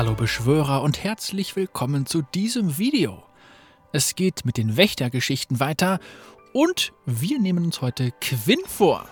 Hallo 0.00 0.14
Beschwörer 0.14 0.80
und 0.80 1.04
herzlich 1.04 1.56
willkommen 1.56 2.06
zu 2.06 2.22
diesem 2.22 2.78
Video. 2.78 3.22
Es 3.92 4.14
geht 4.14 4.46
mit 4.46 4.56
den 4.56 4.78
Wächtergeschichten 4.78 5.60
weiter 5.60 6.00
und 6.54 6.94
wir 7.04 7.38
nehmen 7.38 7.66
uns 7.66 7.82
heute 7.82 8.10
Quinn 8.22 8.64
vor. 8.64 9.06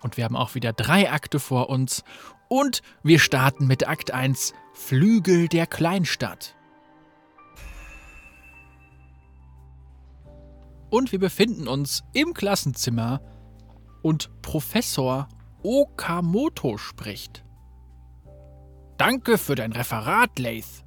Und 0.00 0.16
wir 0.16 0.24
haben 0.24 0.34
auch 0.34 0.56
wieder 0.56 0.72
drei 0.72 1.08
Akte 1.08 1.38
vor 1.38 1.70
uns 1.70 2.02
und 2.48 2.82
wir 3.04 3.20
starten 3.20 3.68
mit 3.68 3.86
Akt 3.86 4.10
1 4.10 4.54
Flügel 4.72 5.46
der 5.46 5.68
Kleinstadt. 5.68 6.56
Und 10.90 11.12
wir 11.12 11.20
befinden 11.20 11.68
uns 11.68 12.02
im 12.12 12.34
Klassenzimmer 12.34 13.20
und 14.02 14.30
Professor 14.42 15.28
Okamoto 15.62 16.76
spricht. 16.76 17.43
Danke 18.96 19.38
für 19.38 19.54
dein 19.54 19.72
Referat, 19.72 20.38
Lath. 20.38 20.84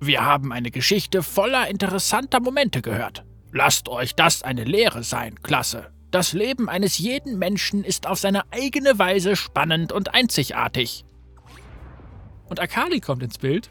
Wir 0.00 0.24
haben 0.24 0.52
eine 0.52 0.70
Geschichte 0.70 1.22
voller 1.22 1.68
interessanter 1.68 2.40
Momente 2.40 2.82
gehört. 2.82 3.24
Lasst 3.52 3.88
euch 3.88 4.14
das 4.16 4.42
eine 4.42 4.64
Lehre 4.64 5.04
sein, 5.04 5.40
Klasse. 5.42 5.92
Das 6.10 6.32
Leben 6.32 6.68
eines 6.68 6.98
jeden 6.98 7.38
Menschen 7.38 7.84
ist 7.84 8.06
auf 8.06 8.18
seine 8.18 8.42
eigene 8.52 8.98
Weise 8.98 9.36
spannend 9.36 9.92
und 9.92 10.14
einzigartig. 10.14 11.04
Und 12.46 12.60
Akali 12.60 13.00
kommt 13.00 13.22
ins 13.22 13.38
Bild. 13.38 13.70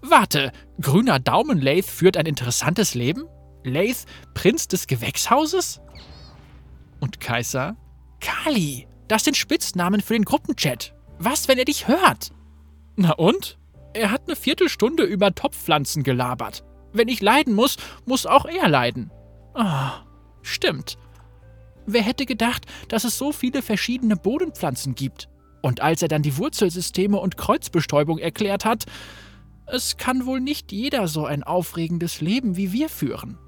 Warte, 0.00 0.52
grüner 0.80 1.18
Daumen 1.18 1.60
Lath 1.60 1.84
führt 1.84 2.16
ein 2.16 2.26
interessantes 2.26 2.94
Leben? 2.94 3.24
Lath, 3.64 4.06
Prinz 4.34 4.68
des 4.68 4.86
Gewächshauses? 4.86 5.80
Und 7.00 7.20
Kaiser? 7.20 7.76
Kali, 8.20 8.88
das 9.08 9.24
sind 9.24 9.36
Spitznamen 9.36 10.00
für 10.00 10.14
den 10.14 10.24
Gruppenchat. 10.24 10.94
Was, 11.18 11.48
wenn 11.48 11.58
er 11.58 11.64
dich 11.64 11.88
hört? 11.88 12.30
Na 13.00 13.12
und? 13.12 13.56
Er 13.94 14.10
hat 14.10 14.24
eine 14.26 14.36
Viertelstunde 14.36 15.04
über 15.04 15.34
Topfpflanzen 15.34 16.02
gelabert. 16.02 16.64
Wenn 16.92 17.08
ich 17.08 17.22
leiden 17.22 17.54
muss, 17.54 17.78
muss 18.04 18.26
auch 18.26 18.44
er 18.44 18.68
leiden. 18.68 19.10
Ah, 19.54 20.02
stimmt. 20.42 20.98
Wer 21.86 22.02
hätte 22.02 22.26
gedacht, 22.26 22.66
dass 22.88 23.04
es 23.04 23.16
so 23.16 23.32
viele 23.32 23.62
verschiedene 23.62 24.16
Bodenpflanzen 24.16 24.94
gibt? 24.96 25.30
Und 25.62 25.80
als 25.80 26.02
er 26.02 26.08
dann 26.08 26.20
die 26.20 26.36
Wurzelsysteme 26.36 27.18
und 27.18 27.38
Kreuzbestäubung 27.38 28.18
erklärt 28.18 28.66
hat, 28.66 28.84
es 29.64 29.96
kann 29.96 30.26
wohl 30.26 30.40
nicht 30.40 30.70
jeder 30.70 31.08
so 31.08 31.24
ein 31.24 31.42
aufregendes 31.42 32.20
Leben 32.20 32.58
wie 32.58 32.70
wir 32.74 32.90
führen. 32.90 33.38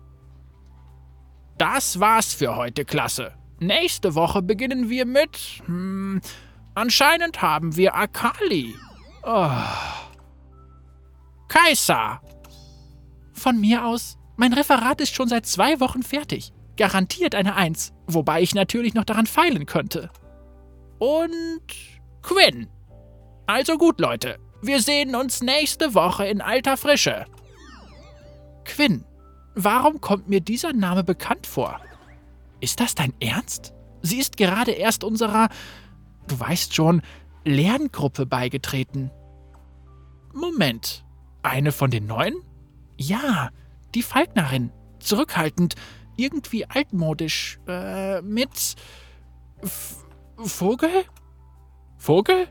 Das 1.58 2.00
war's 2.00 2.32
für 2.32 2.56
heute, 2.56 2.86
Klasse. 2.86 3.34
Nächste 3.60 4.14
Woche 4.14 4.40
beginnen 4.40 4.88
wir 4.88 5.04
mit. 5.04 5.60
Hm, 5.66 6.22
anscheinend 6.74 7.42
haben 7.42 7.76
wir 7.76 7.94
Akali. 7.94 8.74
Oh. 9.22 9.50
Kaiser! 11.48 12.20
Von 13.32 13.60
mir 13.60 13.84
aus, 13.84 14.18
mein 14.36 14.52
Referat 14.52 15.00
ist 15.00 15.14
schon 15.14 15.28
seit 15.28 15.46
zwei 15.46 15.80
Wochen 15.80 16.02
fertig. 16.02 16.52
Garantiert 16.76 17.34
eine 17.34 17.54
Eins, 17.54 17.92
wobei 18.06 18.42
ich 18.42 18.54
natürlich 18.54 18.94
noch 18.94 19.04
daran 19.04 19.26
feilen 19.26 19.66
könnte. 19.66 20.10
Und 20.98 21.66
Quinn. 22.22 22.68
Also 23.46 23.76
gut, 23.76 24.00
Leute, 24.00 24.38
wir 24.62 24.80
sehen 24.80 25.14
uns 25.14 25.42
nächste 25.42 25.94
Woche 25.94 26.26
in 26.26 26.40
alter 26.40 26.76
Frische. 26.76 27.26
Quinn, 28.64 29.04
warum 29.54 30.00
kommt 30.00 30.28
mir 30.28 30.40
dieser 30.40 30.72
Name 30.72 31.04
bekannt 31.04 31.46
vor? 31.46 31.80
Ist 32.60 32.80
das 32.80 32.94
dein 32.94 33.12
Ernst? 33.20 33.74
Sie 34.02 34.18
ist 34.18 34.36
gerade 34.36 34.70
erst 34.72 35.04
unserer, 35.04 35.48
du 36.28 36.38
weißt 36.38 36.74
schon, 36.74 37.02
Lerngruppe 37.44 38.26
beigetreten. 38.26 39.10
Moment, 40.32 41.04
eine 41.42 41.72
von 41.72 41.90
den 41.90 42.06
neuen? 42.06 42.36
Ja, 42.96 43.50
die 43.94 44.02
Falknerin. 44.02 44.72
Zurückhaltend, 45.00 45.74
irgendwie 46.16 46.64
altmodisch, 46.66 47.58
äh, 47.66 48.22
mit 48.22 48.76
F 49.62 49.96
Vogel? 50.36 51.04
Vogel? 51.98 52.48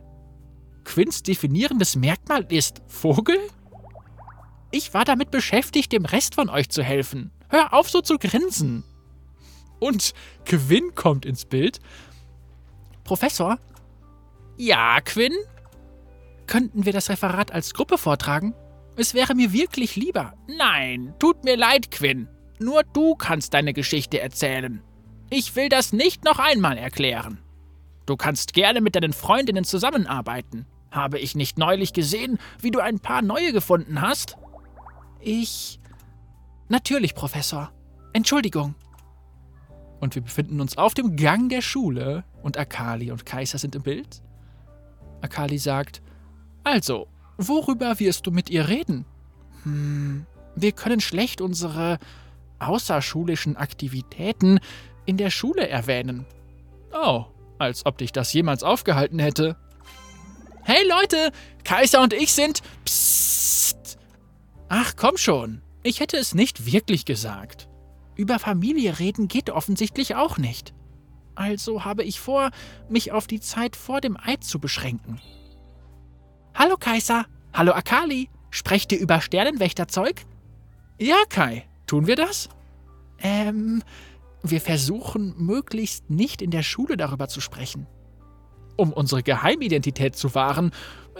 Quinns 0.83 1.23
definierendes 1.23 1.95
Merkmal 1.95 2.45
ist 2.49 2.81
Vogel? 2.87 3.37
Ich 4.71 4.93
war 4.93 5.03
damit 5.03 5.31
beschäftigt, 5.31 5.91
dem 5.91 6.05
Rest 6.05 6.35
von 6.35 6.49
euch 6.49 6.69
zu 6.69 6.83
helfen. 6.83 7.31
Hör 7.49 7.73
auf, 7.73 7.89
so 7.89 8.01
zu 8.01 8.17
grinsen. 8.17 8.83
Und 9.79 10.13
Quinn 10.45 10.95
kommt 10.95 11.25
ins 11.25 11.45
Bild. 11.45 11.79
Professor, 13.03 13.57
ja, 14.61 15.01
Quinn? 15.01 15.33
Könnten 16.45 16.85
wir 16.85 16.93
das 16.93 17.09
Referat 17.09 17.51
als 17.51 17.73
Gruppe 17.73 17.97
vortragen? 17.97 18.53
Es 18.95 19.15
wäre 19.15 19.33
mir 19.33 19.53
wirklich 19.53 19.95
lieber. 19.95 20.33
Nein, 20.47 21.15
tut 21.17 21.43
mir 21.43 21.57
leid, 21.57 21.89
Quinn. 21.89 22.27
Nur 22.59 22.83
du 22.83 23.15
kannst 23.15 23.55
deine 23.55 23.73
Geschichte 23.73 24.21
erzählen. 24.21 24.83
Ich 25.31 25.55
will 25.55 25.67
das 25.67 25.93
nicht 25.93 26.23
noch 26.25 26.37
einmal 26.37 26.77
erklären. 26.77 27.39
Du 28.05 28.15
kannst 28.15 28.53
gerne 28.53 28.81
mit 28.81 28.95
deinen 28.95 29.13
Freundinnen 29.13 29.63
zusammenarbeiten. 29.63 30.67
Habe 30.91 31.17
ich 31.17 31.33
nicht 31.33 31.57
neulich 31.57 31.91
gesehen, 31.91 32.37
wie 32.59 32.69
du 32.69 32.81
ein 32.81 32.99
paar 32.99 33.23
neue 33.23 33.53
gefunden 33.53 33.99
hast? 33.99 34.37
Ich. 35.21 35.79
Natürlich, 36.69 37.15
Professor. 37.15 37.71
Entschuldigung. 38.13 38.75
Und 39.99 40.13
wir 40.13 40.21
befinden 40.21 40.61
uns 40.61 40.77
auf 40.77 40.93
dem 40.93 41.15
Gang 41.15 41.49
der 41.49 41.61
Schule 41.61 42.25
und 42.43 42.59
Akali 42.59 43.09
und 43.11 43.25
Kaiser 43.25 43.57
sind 43.57 43.73
im 43.73 43.81
Bild. 43.81 44.21
Akali 45.21 45.57
sagt, 45.57 46.01
also, 46.63 47.07
worüber 47.37 47.99
wirst 47.99 48.27
du 48.27 48.31
mit 48.31 48.49
ihr 48.49 48.67
reden? 48.67 49.05
Hm, 49.63 50.25
wir 50.55 50.71
können 50.71 51.01
schlecht 51.01 51.41
unsere 51.41 51.97
außerschulischen 52.59 53.57
Aktivitäten 53.57 54.59
in 55.05 55.17
der 55.17 55.29
Schule 55.29 55.67
erwähnen. 55.67 56.25
Oh, 56.93 57.25
als 57.57 57.85
ob 57.85 57.97
dich 57.97 58.11
das 58.11 58.33
jemals 58.33 58.63
aufgehalten 58.63 59.19
hätte. 59.19 59.55
Hey 60.63 60.87
Leute, 60.87 61.31
Kaiser 61.63 62.01
und 62.01 62.13
ich 62.13 62.33
sind. 62.33 62.61
Psst. 62.85 63.97
Ach 64.69 64.93
komm 64.95 65.17
schon, 65.17 65.61
ich 65.83 65.99
hätte 65.99 66.17
es 66.17 66.35
nicht 66.35 66.71
wirklich 66.71 67.05
gesagt. 67.05 67.67
Über 68.15 68.39
Familie 68.39 68.99
reden 68.99 69.27
geht 69.27 69.49
offensichtlich 69.49 70.15
auch 70.15 70.37
nicht. 70.37 70.73
Also 71.41 71.83
habe 71.85 72.03
ich 72.03 72.19
vor, 72.19 72.51
mich 72.87 73.11
auf 73.11 73.25
die 73.25 73.39
Zeit 73.39 73.75
vor 73.75 73.99
dem 73.99 74.15
Eid 74.15 74.43
zu 74.43 74.59
beschränken. 74.59 75.19
Hallo 76.53 76.77
Kaiser, 76.77 77.25
hallo 77.51 77.71
Akali, 77.71 78.29
sprecht 78.51 78.91
ihr 78.91 78.99
über 78.99 79.21
Sternenwächterzeug? 79.21 80.21
Ja, 80.99 81.15
Kai, 81.29 81.65
tun 81.87 82.05
wir 82.05 82.15
das? 82.15 82.47
Ähm, 83.17 83.81
wir 84.43 84.61
versuchen 84.61 85.33
möglichst 85.35 86.11
nicht 86.11 86.43
in 86.43 86.51
der 86.51 86.61
Schule 86.61 86.95
darüber 86.95 87.27
zu 87.27 87.41
sprechen. 87.41 87.87
Um 88.77 88.93
unsere 88.93 89.23
Geheimidentität 89.23 90.15
zu 90.15 90.35
wahren, 90.35 90.69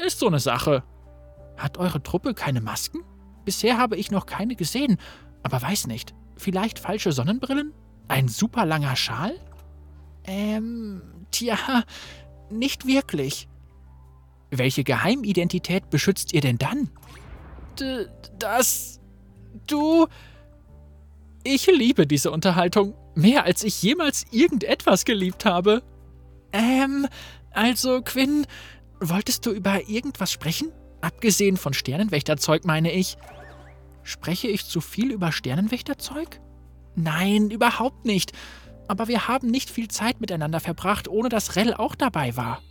ist 0.05 0.19
so 0.19 0.27
eine 0.27 0.39
Sache. 0.39 0.83
Hat 1.57 1.79
eure 1.79 2.03
Truppe 2.03 2.35
keine 2.35 2.61
Masken? 2.61 2.99
Bisher 3.43 3.79
habe 3.79 3.97
ich 3.97 4.11
noch 4.11 4.27
keine 4.27 4.55
gesehen, 4.55 4.97
aber 5.41 5.63
weiß 5.63 5.87
nicht. 5.87 6.13
Vielleicht 6.37 6.77
falsche 6.77 7.11
Sonnenbrillen? 7.11 7.73
Ein 8.07 8.27
super 8.27 8.67
langer 8.67 8.95
Schal? 8.95 9.33
Ähm, 10.25 11.01
tja, 11.31 11.57
nicht 12.49 12.85
wirklich. 12.85 13.47
Welche 14.49 14.83
Geheimidentität 14.83 15.89
beschützt 15.89 16.33
ihr 16.33 16.41
denn 16.41 16.57
dann? 16.57 16.89
D 17.79 18.07
das. 18.37 18.99
Du. 19.67 20.07
Ich 21.43 21.67
liebe 21.67 22.05
diese 22.05 22.31
Unterhaltung. 22.31 22.95
Mehr 23.15 23.45
als 23.45 23.63
ich 23.63 23.81
jemals 23.81 24.25
irgendetwas 24.31 25.05
geliebt 25.05 25.45
habe. 25.45 25.81
Ähm, 26.53 27.07
also, 27.51 28.01
Quinn, 28.01 28.45
wolltest 28.99 29.45
du 29.45 29.51
über 29.51 29.89
irgendwas 29.89 30.31
sprechen? 30.31 30.71
Abgesehen 31.01 31.57
von 31.57 31.73
Sternenwächterzeug, 31.73 32.65
meine 32.65 32.91
ich. 32.91 33.17
Spreche 34.03 34.47
ich 34.47 34.65
zu 34.65 34.81
viel 34.81 35.11
über 35.11 35.31
Sternenwächterzeug? 35.31 36.39
Nein, 36.95 37.49
überhaupt 37.49 38.05
nicht 38.05 38.33
aber 38.87 39.07
wir 39.07 39.27
haben 39.27 39.47
nicht 39.47 39.69
viel 39.69 39.87
Zeit 39.87 40.21
miteinander 40.21 40.59
verbracht, 40.59 41.07
ohne 41.07 41.29
dass 41.29 41.55
Rell 41.55 41.73
auch 41.73 41.95
dabei 41.95 42.35
war. 42.35 42.61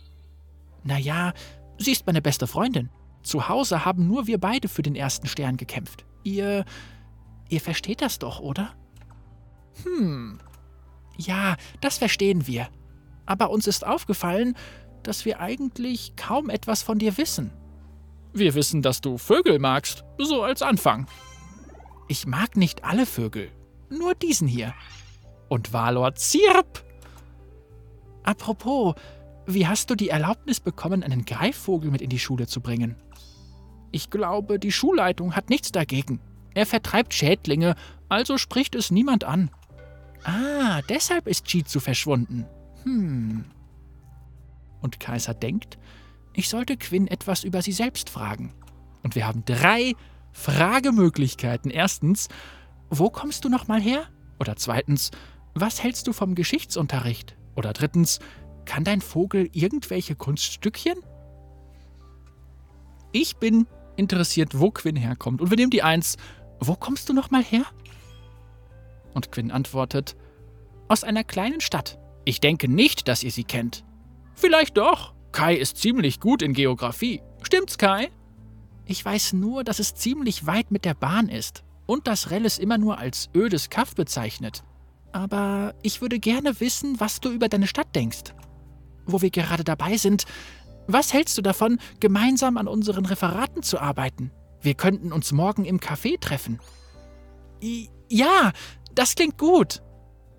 Naja, 0.83 1.33
sie 1.77 1.91
ist 1.91 2.05
meine 2.05 2.21
beste 2.21 2.47
Freundin. 2.47 2.89
Zu 3.23 3.49
Hause 3.49 3.85
haben 3.85 4.07
nur 4.07 4.27
wir 4.27 4.39
beide 4.39 4.67
für 4.67 4.81
den 4.81 4.95
ersten 4.95 5.27
Stern 5.27 5.57
gekämpft. 5.57 6.05
Ihr. 6.23 6.65
Ihr 7.49 7.61
versteht 7.61 8.01
das 8.01 8.17
doch, 8.17 8.39
oder? 8.39 8.73
Hm. 9.83 10.39
Ja, 11.17 11.57
das 11.81 11.97
verstehen 11.97 12.47
wir. 12.47 12.69
Aber 13.25 13.49
uns 13.49 13.67
ist 13.67 13.85
aufgefallen, 13.85 14.55
dass 15.03 15.25
wir 15.25 15.39
eigentlich 15.39 16.15
kaum 16.15 16.49
etwas 16.49 16.81
von 16.81 16.97
dir 16.97 17.17
wissen. 17.17 17.51
Wir 18.33 18.53
wissen, 18.53 18.81
dass 18.81 19.01
du 19.01 19.17
Vögel 19.17 19.59
magst, 19.59 20.05
so 20.17 20.43
als 20.43 20.61
Anfang. 20.61 21.07
Ich 22.07 22.25
mag 22.25 22.55
nicht 22.55 22.85
alle 22.85 23.05
Vögel, 23.05 23.51
nur 23.89 24.15
diesen 24.15 24.47
hier 24.47 24.73
und 25.51 25.73
Valor 25.73 26.15
zirp. 26.15 26.85
Apropos, 28.23 28.95
wie 29.45 29.67
hast 29.67 29.89
du 29.89 29.95
die 29.95 30.07
Erlaubnis 30.07 30.61
bekommen, 30.61 31.03
einen 31.03 31.25
Greifvogel 31.25 31.91
mit 31.91 32.01
in 32.01 32.09
die 32.09 32.19
Schule 32.19 32.47
zu 32.47 32.61
bringen? 32.61 32.95
Ich 33.91 34.09
glaube, 34.09 34.59
die 34.59 34.71
Schulleitung 34.71 35.35
hat 35.35 35.49
nichts 35.49 35.73
dagegen. 35.73 36.21
Er 36.53 36.65
vertreibt 36.65 37.13
Schädlinge, 37.13 37.75
also 38.07 38.37
spricht 38.37 38.75
es 38.75 38.91
niemand 38.91 39.25
an. 39.25 39.51
Ah, 40.23 40.81
deshalb 40.87 41.27
ist 41.27 41.45
Chizu 41.47 41.81
verschwunden. 41.81 42.45
Hm. 42.83 43.43
Und 44.81 45.01
Kaiser 45.01 45.33
denkt, 45.33 45.77
ich 46.33 46.47
sollte 46.47 46.77
Quinn 46.77 47.07
etwas 47.07 47.43
über 47.43 47.61
sie 47.61 47.73
selbst 47.73 48.09
fragen. 48.09 48.53
Und 49.03 49.15
wir 49.15 49.27
haben 49.27 49.43
drei 49.43 49.95
Fragemöglichkeiten. 50.31 51.71
Erstens, 51.71 52.29
wo 52.89 53.09
kommst 53.09 53.43
du 53.43 53.49
nochmal 53.49 53.81
her? 53.81 54.05
Oder 54.39 54.55
zweitens, 54.55 55.11
was 55.53 55.83
hältst 55.83 56.07
du 56.07 56.13
vom 56.13 56.35
Geschichtsunterricht? 56.35 57.35
Oder 57.55 57.73
drittens, 57.73 58.19
kann 58.65 58.83
dein 58.83 59.01
Vogel 59.01 59.49
irgendwelche 59.51 60.15
Kunststückchen? 60.15 60.97
Ich 63.11 63.37
bin 63.37 63.67
interessiert, 63.97 64.59
wo 64.59 64.71
Quinn 64.71 64.95
herkommt. 64.95 65.41
Und 65.41 65.49
wir 65.49 65.57
nehmen 65.57 65.71
die 65.71 65.83
Eins. 65.83 66.17
Wo 66.59 66.75
kommst 66.75 67.09
du 67.09 67.13
nochmal 67.13 67.43
her? 67.43 67.65
Und 69.13 69.31
Quinn 69.31 69.51
antwortet, 69.51 70.15
aus 70.87 71.03
einer 71.03 71.23
kleinen 71.23 71.61
Stadt. 71.61 71.99
Ich 72.23 72.39
denke 72.39 72.67
nicht, 72.67 73.07
dass 73.07 73.23
ihr 73.23 73.31
sie 73.31 73.43
kennt. 73.43 73.83
Vielleicht 74.35 74.77
doch. 74.77 75.13
Kai 75.31 75.55
ist 75.55 75.77
ziemlich 75.77 76.19
gut 76.19 76.41
in 76.41 76.53
Geographie. 76.53 77.21
Stimmt's, 77.41 77.77
Kai? 77.77 78.09
Ich 78.85 79.03
weiß 79.03 79.33
nur, 79.33 79.63
dass 79.63 79.79
es 79.79 79.95
ziemlich 79.95 80.45
weit 80.45 80.71
mit 80.71 80.85
der 80.85 80.93
Bahn 80.93 81.29
ist 81.29 81.63
und 81.85 82.07
dass 82.07 82.29
Rell 82.29 82.45
es 82.45 82.59
immer 82.59 82.77
nur 82.77 82.97
als 82.97 83.29
ödes 83.33 83.69
Kaff 83.69 83.95
bezeichnet. 83.95 84.63
Aber 85.11 85.73
ich 85.81 86.01
würde 86.01 86.19
gerne 86.19 86.59
wissen, 86.59 86.99
was 86.99 87.19
du 87.19 87.31
über 87.31 87.49
deine 87.49 87.67
Stadt 87.67 87.95
denkst. 87.95 88.33
Wo 89.05 89.21
wir 89.21 89.29
gerade 89.29 89.63
dabei 89.63 89.97
sind, 89.97 90.25
was 90.87 91.13
hältst 91.13 91.37
du 91.37 91.41
davon, 91.41 91.79
gemeinsam 91.99 92.57
an 92.57 92.67
unseren 92.67 93.05
Referaten 93.05 93.63
zu 93.63 93.79
arbeiten? 93.79 94.31
Wir 94.61 94.73
könnten 94.73 95.11
uns 95.11 95.31
morgen 95.31 95.65
im 95.65 95.79
Café 95.79 96.19
treffen. 96.19 96.59
I 97.61 97.89
ja, 98.09 98.51
das 98.93 99.15
klingt 99.15 99.37
gut. 99.37 99.81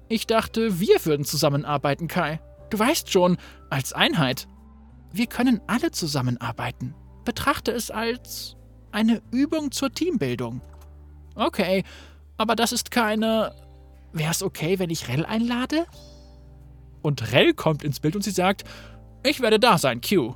Ich 0.09 0.27
dachte, 0.27 0.79
wir 0.79 1.05
würden 1.05 1.25
zusammenarbeiten, 1.25 2.07
Kai. 2.07 2.41
Du 2.69 2.79
weißt 2.79 3.11
schon, 3.11 3.39
als 3.71 3.93
Einheit. 3.93 4.47
Wir 5.11 5.27
können 5.27 5.61
alle 5.67 5.91
zusammenarbeiten. 5.91 6.95
Betrachte 7.25 7.73
es 7.73 7.91
als 7.91 8.57
eine 8.91 9.23
Übung 9.31 9.71
zur 9.71 9.91
Teambildung. 9.93 10.61
Okay, 11.35 11.83
aber 12.37 12.57
das 12.57 12.73
ist 12.73 12.91
keine. 12.91 13.55
Wär's 14.12 14.43
okay, 14.43 14.79
wenn 14.79 14.91
ich 14.91 15.09
Rell 15.09 15.25
einlade? 15.25 15.87
Und 17.00 17.32
Rell 17.32 17.55
kommt 17.55 17.82
ins 17.82 18.00
Bild 18.00 18.17
und 18.17 18.23
sie 18.23 18.31
sagt: 18.31 18.64
Ich 19.23 19.41
werde 19.41 19.59
da 19.59 19.79
sein, 19.79 20.00
Q. 20.00 20.35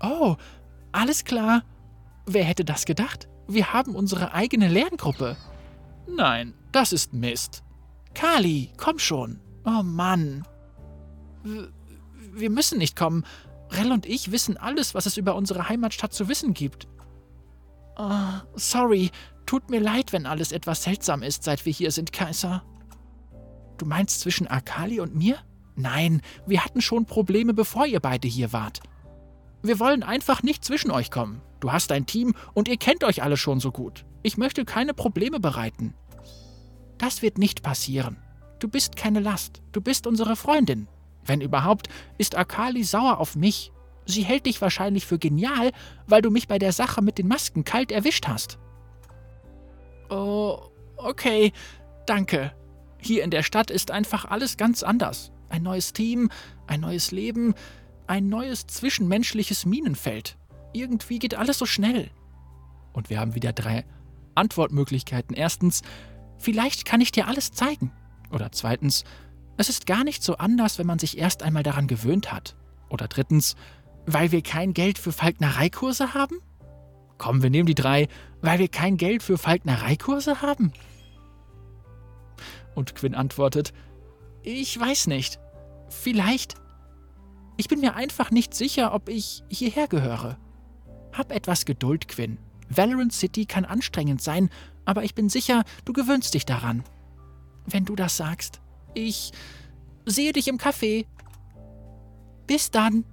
Oh, 0.00 0.36
alles 0.92 1.24
klar. 1.24 1.62
Wer 2.26 2.44
hätte 2.44 2.64
das 2.64 2.84
gedacht? 2.84 3.28
Wir 3.46 3.72
haben 3.72 3.94
unsere 3.94 4.34
eigene 4.34 4.68
Lerngruppe. 4.68 5.36
Nein, 6.06 6.54
das 6.72 6.92
ist 6.92 7.14
Mist. 7.14 7.62
Kali, 8.14 8.72
komm 8.76 8.98
schon. 8.98 9.40
Oh 9.64 9.82
Mann. 9.82 10.44
Wir 12.32 12.50
müssen 12.50 12.78
nicht 12.78 12.96
kommen. 12.96 13.24
Rell 13.70 13.92
und 13.92 14.06
ich 14.06 14.32
wissen 14.32 14.56
alles, 14.56 14.94
was 14.94 15.06
es 15.06 15.16
über 15.16 15.34
unsere 15.34 15.68
Heimatstadt 15.68 16.12
zu 16.12 16.28
wissen 16.28 16.54
gibt. 16.54 16.88
Oh, 17.96 18.40
sorry, 18.54 19.10
tut 19.46 19.70
mir 19.70 19.80
leid, 19.80 20.12
wenn 20.12 20.26
alles 20.26 20.52
etwas 20.52 20.82
seltsam 20.82 21.22
ist, 21.22 21.44
seit 21.44 21.64
wir 21.66 21.72
hier 21.72 21.90
sind, 21.90 22.12
Kaiser. 22.12 22.62
Du 23.78 23.86
meinst 23.86 24.20
zwischen 24.20 24.48
Akali 24.48 25.00
und 25.00 25.14
mir? 25.14 25.38
Nein, 25.76 26.22
wir 26.46 26.64
hatten 26.64 26.82
schon 26.82 27.06
Probleme, 27.06 27.54
bevor 27.54 27.86
ihr 27.86 28.00
beide 28.00 28.26
hier 28.26 28.52
wart. 28.52 28.80
Wir 29.62 29.78
wollen 29.78 30.02
einfach 30.02 30.42
nicht 30.42 30.64
zwischen 30.64 30.90
euch 30.90 31.10
kommen. 31.10 31.40
Du 31.60 31.72
hast 31.72 31.92
ein 31.92 32.06
Team 32.06 32.34
und 32.54 32.68
ihr 32.68 32.76
kennt 32.76 33.04
euch 33.04 33.22
alle 33.22 33.36
schon 33.36 33.60
so 33.60 33.70
gut. 33.70 34.04
Ich 34.22 34.36
möchte 34.36 34.64
keine 34.64 34.94
Probleme 34.94 35.40
bereiten. 35.40 35.94
Das 36.98 37.22
wird 37.22 37.38
nicht 37.38 37.62
passieren. 37.62 38.16
Du 38.58 38.68
bist 38.68 38.96
keine 38.96 39.20
Last. 39.20 39.62
Du 39.70 39.80
bist 39.80 40.06
unsere 40.06 40.34
Freundin. 40.34 40.88
Wenn 41.24 41.40
überhaupt, 41.40 41.88
ist 42.18 42.36
Akali 42.36 42.82
sauer 42.82 43.18
auf 43.18 43.36
mich. 43.36 43.72
Sie 44.04 44.22
hält 44.22 44.46
dich 44.46 44.60
wahrscheinlich 44.60 45.06
für 45.06 45.18
genial, 45.18 45.70
weil 46.06 46.22
du 46.22 46.30
mich 46.30 46.48
bei 46.48 46.58
der 46.58 46.72
Sache 46.72 47.02
mit 47.02 47.18
den 47.18 47.28
Masken 47.28 47.62
kalt 47.62 47.92
erwischt 47.92 48.26
hast. 48.26 48.58
Oh, 50.10 50.70
okay, 50.96 51.52
danke. 52.06 52.52
Hier 53.00 53.24
in 53.24 53.30
der 53.30 53.42
Stadt 53.42 53.70
ist 53.70 53.90
einfach 53.90 54.24
alles 54.24 54.56
ganz 54.56 54.82
anders. 54.82 55.32
Ein 55.48 55.62
neues 55.62 55.92
Team, 55.92 56.30
ein 56.66 56.80
neues 56.80 57.10
Leben, 57.10 57.54
ein 58.06 58.28
neues 58.28 58.66
zwischenmenschliches 58.66 59.66
Minenfeld. 59.66 60.36
Irgendwie 60.72 61.18
geht 61.18 61.34
alles 61.34 61.58
so 61.58 61.66
schnell. 61.66 62.10
Und 62.92 63.10
wir 63.10 63.20
haben 63.20 63.34
wieder 63.34 63.52
drei 63.52 63.84
Antwortmöglichkeiten. 64.34 65.36
Erstens, 65.36 65.82
vielleicht 66.38 66.84
kann 66.84 67.00
ich 67.00 67.12
dir 67.12 67.28
alles 67.28 67.52
zeigen. 67.52 67.92
Oder 68.30 68.52
zweitens, 68.52 69.04
es 69.56 69.68
ist 69.68 69.86
gar 69.86 70.04
nicht 70.04 70.22
so 70.22 70.36
anders, 70.36 70.78
wenn 70.78 70.86
man 70.86 70.98
sich 70.98 71.18
erst 71.18 71.42
einmal 71.42 71.62
daran 71.62 71.86
gewöhnt 71.86 72.32
hat. 72.32 72.56
Oder 72.88 73.08
drittens, 73.08 73.56
weil 74.06 74.32
wir 74.32 74.42
kein 74.42 74.74
Geld 74.74 74.98
für 74.98 75.12
Falknereikurse 75.12 76.14
haben? 76.14 76.40
Komm, 77.18 77.42
wir 77.42 77.50
nehmen 77.50 77.66
die 77.66 77.74
drei, 77.74 78.08
weil 78.40 78.58
wir 78.58 78.68
kein 78.68 78.96
Geld 78.96 79.22
für 79.22 79.36
Falknereikurse 79.36 80.40
haben? 80.40 80.72
Und 82.78 82.94
Quinn 82.94 83.16
antwortet, 83.16 83.72
ich 84.44 84.78
weiß 84.78 85.08
nicht. 85.08 85.40
Vielleicht. 85.88 86.54
Ich 87.56 87.66
bin 87.66 87.80
mir 87.80 87.96
einfach 87.96 88.30
nicht 88.30 88.54
sicher, 88.54 88.94
ob 88.94 89.08
ich 89.08 89.42
hierher 89.48 89.88
gehöre. 89.88 90.38
Hab 91.12 91.32
etwas 91.32 91.64
Geduld, 91.64 92.06
Quinn. 92.06 92.38
Valorant 92.68 93.12
City 93.12 93.46
kann 93.46 93.64
anstrengend 93.64 94.22
sein, 94.22 94.48
aber 94.84 95.02
ich 95.02 95.16
bin 95.16 95.28
sicher, 95.28 95.64
du 95.86 95.92
gewöhnst 95.92 96.34
dich 96.34 96.46
daran. 96.46 96.84
Wenn 97.66 97.84
du 97.84 97.96
das 97.96 98.16
sagst. 98.16 98.60
Ich 98.94 99.32
sehe 100.06 100.32
dich 100.32 100.46
im 100.46 100.58
Café. 100.58 101.04
Bis 102.46 102.70
dann. 102.70 103.04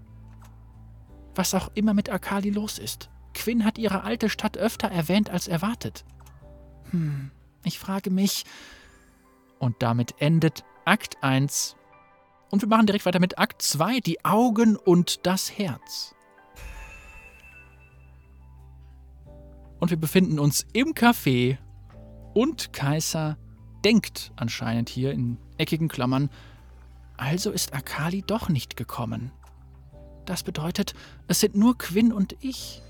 Was 1.33 1.56
auch 1.56 1.71
immer 1.73 1.95
mit 1.95 2.12
Akali 2.12 2.51
los 2.51 2.77
ist. 2.77 3.09
Quinn 3.33 3.65
hat 3.65 3.79
ihre 3.79 4.03
alte 4.03 4.29
Stadt 4.29 4.59
öfter 4.59 4.89
erwähnt 4.89 5.31
als 5.31 5.47
erwartet. 5.47 6.06
Hm, 6.91 7.31
ich 7.63 7.79
frage 7.79 8.12
mich. 8.12 8.45
Und 9.65 9.81
damit 9.81 10.13
endet 10.19 10.63
Akt 10.85 11.17
1. 11.23 11.75
Und 12.51 12.62
wir 12.62 12.69
machen 12.69 12.86
direkt 12.86 13.07
weiter 13.07 13.19
mit 13.19 13.39
Akt 13.39 13.63
2, 13.63 14.00
die 14.00 14.24
Augen 14.24 14.75
und 14.75 15.25
das 15.25 15.57
Herz. 15.57 16.13
Und 19.79 19.89
wir 19.89 19.98
befinden 19.98 20.38
uns 20.38 20.67
im 20.74 20.89
Café 20.89 21.57
und 22.36 22.74
Kaiser 22.74 23.39
denkt 23.84 24.34
anscheinend 24.36 24.88
hier 24.88 25.12
in 25.13 25.39
eckigen 25.57 25.88
Klammern, 25.88 26.29
also 27.17 27.50
ist 27.50 27.74
Akali 27.74 28.22
doch 28.22 28.50
nicht 28.50 28.77
gekommen. 28.77 29.31
Das 30.25 30.43
bedeutet, 30.43 30.93
es 31.27 31.39
sind 31.39 31.55
nur 31.55 31.75
Quinn 31.75 32.13
und 32.13 32.36
ich. 32.39 32.84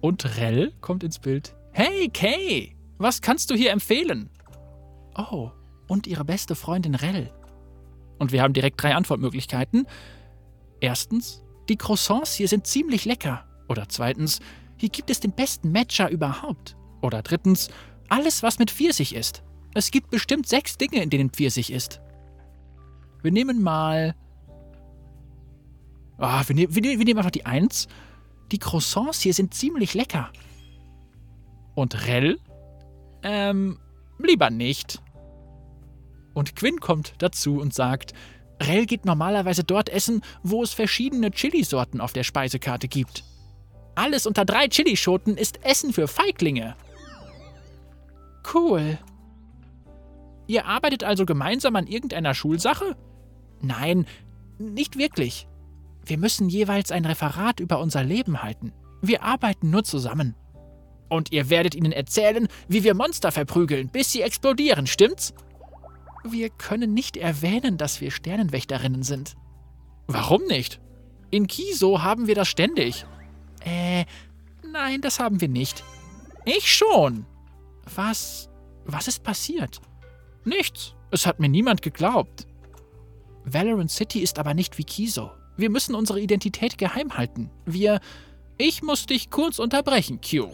Und 0.00 0.36
Rell 0.38 0.72
kommt 0.80 1.02
ins 1.02 1.18
Bild. 1.18 1.56
Hey, 1.72 2.08
Kay, 2.10 2.76
was 2.98 3.22
kannst 3.22 3.50
du 3.50 3.56
hier 3.56 3.72
empfehlen? 3.72 4.30
Oh, 5.16 5.50
und 5.88 6.06
ihre 6.06 6.24
beste 6.24 6.54
Freundin 6.54 6.94
Rell. 6.94 7.32
Und 8.18 8.32
wir 8.32 8.42
haben 8.42 8.52
direkt 8.52 8.82
drei 8.82 8.94
Antwortmöglichkeiten. 8.94 9.86
Erstens, 10.80 11.42
die 11.68 11.76
Croissants 11.76 12.34
hier 12.34 12.48
sind 12.48 12.66
ziemlich 12.66 13.04
lecker. 13.04 13.46
Oder 13.68 13.88
zweitens, 13.88 14.40
hier 14.76 14.88
gibt 14.88 15.10
es 15.10 15.20
den 15.20 15.32
besten 15.32 15.72
Matcha 15.72 16.08
überhaupt. 16.08 16.76
Oder 17.00 17.22
drittens, 17.22 17.68
alles, 18.08 18.42
was 18.42 18.58
mit 18.58 18.70
Pfirsich 18.70 19.14
ist. 19.14 19.42
Es 19.74 19.90
gibt 19.90 20.10
bestimmt 20.10 20.46
sechs 20.46 20.76
Dinge, 20.76 21.02
in 21.02 21.10
denen 21.10 21.30
Pfirsich 21.30 21.72
ist. 21.72 22.00
Wir 23.22 23.32
nehmen 23.32 23.62
mal. 23.62 24.14
Oh, 26.18 26.40
wir, 26.46 26.54
ne 26.54 26.74
wir, 26.74 26.82
ne 26.82 26.98
wir 26.98 27.04
nehmen 27.04 27.18
einfach 27.18 27.30
die 27.30 27.46
1. 27.46 27.88
Die 28.50 28.58
Croissants 28.58 29.20
hier 29.20 29.32
sind 29.32 29.54
ziemlich 29.54 29.94
lecker. 29.94 30.30
Und 31.74 32.06
Rell? 32.06 32.38
Ähm, 33.22 33.78
lieber 34.18 34.50
nicht. 34.50 35.00
Und 36.34 36.56
Quinn 36.56 36.80
kommt 36.80 37.14
dazu 37.18 37.58
und 37.58 37.74
sagt, 37.74 38.12
Rell 38.62 38.86
geht 38.86 39.04
normalerweise 39.04 39.64
dort 39.64 39.88
essen, 39.88 40.22
wo 40.42 40.62
es 40.62 40.72
verschiedene 40.72 41.30
Chilisorten 41.30 42.00
auf 42.00 42.12
der 42.12 42.22
Speisekarte 42.22 42.88
gibt. 42.88 43.24
Alles 43.94 44.26
unter 44.26 44.44
drei 44.44 44.68
Chilischoten 44.68 45.36
ist 45.36 45.64
Essen 45.64 45.92
für 45.92 46.08
Feiglinge. 46.08 46.76
Cool. 48.54 48.98
Ihr 50.46 50.66
arbeitet 50.66 51.04
also 51.04 51.26
gemeinsam 51.26 51.76
an 51.76 51.86
irgendeiner 51.86 52.34
Schulsache? 52.34 52.96
Nein, 53.60 54.06
nicht 54.58 54.98
wirklich. 54.98 55.46
Wir 56.04 56.18
müssen 56.18 56.48
jeweils 56.48 56.90
ein 56.90 57.04
Referat 57.04 57.60
über 57.60 57.78
unser 57.78 58.02
Leben 58.02 58.42
halten. 58.42 58.72
Wir 59.00 59.22
arbeiten 59.22 59.70
nur 59.70 59.84
zusammen. 59.84 60.34
Und 61.08 61.30
ihr 61.32 61.50
werdet 61.50 61.74
ihnen 61.74 61.92
erzählen, 61.92 62.48
wie 62.68 62.84
wir 62.84 62.94
Monster 62.94 63.30
verprügeln, 63.32 63.88
bis 63.88 64.12
sie 64.12 64.22
explodieren, 64.22 64.86
stimmt's? 64.86 65.34
Wir 66.24 66.50
können 66.50 66.94
nicht 66.94 67.16
erwähnen, 67.16 67.78
dass 67.78 68.00
wir 68.00 68.10
Sternenwächterinnen 68.10 69.02
sind. 69.02 69.34
Warum 70.06 70.44
nicht? 70.44 70.80
In 71.30 71.46
Kiso 71.46 72.02
haben 72.02 72.26
wir 72.26 72.34
das 72.34 72.48
ständig. 72.48 73.06
Äh, 73.64 74.04
Nein, 74.70 75.00
das 75.02 75.20
haben 75.20 75.40
wir 75.40 75.48
nicht. 75.48 75.84
Ich 76.44 76.72
schon. 76.72 77.26
Was. 77.94 78.48
Was 78.84 79.06
ist 79.08 79.22
passiert? 79.22 79.80
Nichts. 80.44 80.94
Es 81.10 81.26
hat 81.26 81.40
mir 81.40 81.48
niemand 81.48 81.82
geglaubt. 81.82 82.46
Valorant 83.44 83.90
City 83.90 84.20
ist 84.20 84.38
aber 84.38 84.54
nicht 84.54 84.78
wie 84.78 84.84
Kiso. 84.84 85.30
Wir 85.56 85.70
müssen 85.70 85.94
unsere 85.94 86.20
Identität 86.20 86.78
geheim 86.78 87.16
halten. 87.16 87.50
Wir. 87.66 88.00
Ich 88.58 88.82
muss 88.82 89.06
dich 89.06 89.30
kurz 89.30 89.58
unterbrechen, 89.58 90.20
Q. 90.20 90.52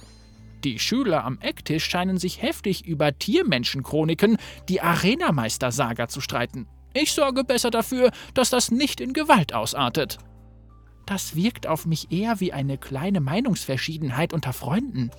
Die 0.65 0.79
Schüler 0.79 1.25
am 1.25 1.39
Ecktisch 1.41 1.85
scheinen 1.85 2.19
sich 2.19 2.43
heftig 2.43 2.85
über 2.85 3.17
Tiermenschenchroniken, 3.17 4.37
die 4.69 4.81
Arenameister-Saga 4.81 6.09
zu 6.09 6.21
streiten. 6.21 6.67
Ich 6.95 7.13
sorge 7.13 7.45
besser 7.45 7.71
dafür, 7.71 8.11
dass 8.35 8.51
das 8.51 8.71
nicht 8.71 9.01
in 9.01 9.13
Gewalt 9.13 9.55
ausartet. 9.55 10.19
Das 11.07 11.37
wirkt 11.37 11.67
auf 11.67 11.87
mich 11.87 12.11
eher 12.11 12.41
wie 12.41 12.53
eine 12.53 12.77
kleine 12.77 13.21
Meinungsverschiedenheit 13.21 14.33
unter 14.33 14.53
Freunden. 14.53 15.11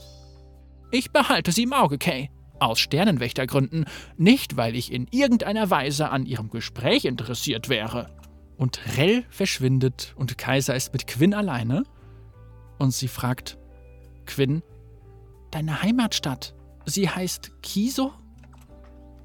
Ich 0.91 1.12
behalte 1.12 1.51
sie 1.51 1.63
im 1.63 1.74
Auge, 1.74 1.98
Kay. 1.98 2.29
Aus 2.60 2.79
Sternenwächtergründen, 2.79 3.86
nicht 4.17 4.58
weil 4.58 4.75
ich 4.75 4.91
in 4.91 5.08
irgendeiner 5.12 5.69
Weise 5.69 6.10
an 6.10 6.25
ihrem 6.25 6.50
Gespräch 6.50 7.05
interessiert 7.05 7.69
wäre. 7.69 8.10
Und 8.58 8.81
Rell 8.98 9.24
verschwindet 9.29 10.13
und 10.17 10.38
Kaiser 10.38 10.75
ist 10.75 10.91
mit 10.91 11.08
Quinn 11.08 11.34
alleine. 11.34 11.84
Und 12.77 12.93
sie 12.93 13.08
fragt: 13.08 13.58
Quinn, 14.25 14.62
deine 15.51 15.82
Heimatstadt, 15.82 16.56
sie 16.86 17.10
heißt 17.10 17.51
Kiso? 17.62 18.13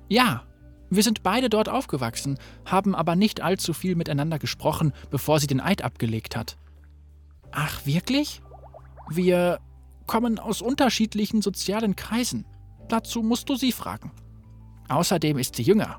Ja, 0.08 0.44
wir 0.90 1.02
sind 1.02 1.22
beide 1.22 1.48
dort 1.48 1.68
aufgewachsen, 1.68 2.38
haben 2.64 2.94
aber 2.94 3.16
nicht 3.16 3.40
allzu 3.40 3.72
viel 3.72 3.96
miteinander 3.96 4.38
gesprochen, 4.38 4.92
bevor 5.10 5.40
sie 5.40 5.46
den 5.46 5.60
Eid 5.60 5.82
abgelegt 5.82 6.36
hat. 6.36 6.56
Ach, 7.50 7.84
wirklich? 7.86 8.42
Wir 9.08 9.60
kommen 10.06 10.38
aus 10.38 10.62
unterschiedlichen 10.62 11.42
sozialen 11.42 11.96
Kreisen. 11.96 12.46
Dazu 12.88 13.22
musst 13.22 13.48
du 13.48 13.56
sie 13.56 13.72
fragen. 13.72 14.12
Außerdem 14.88 15.38
ist 15.38 15.56
sie 15.56 15.62
jünger. 15.62 15.98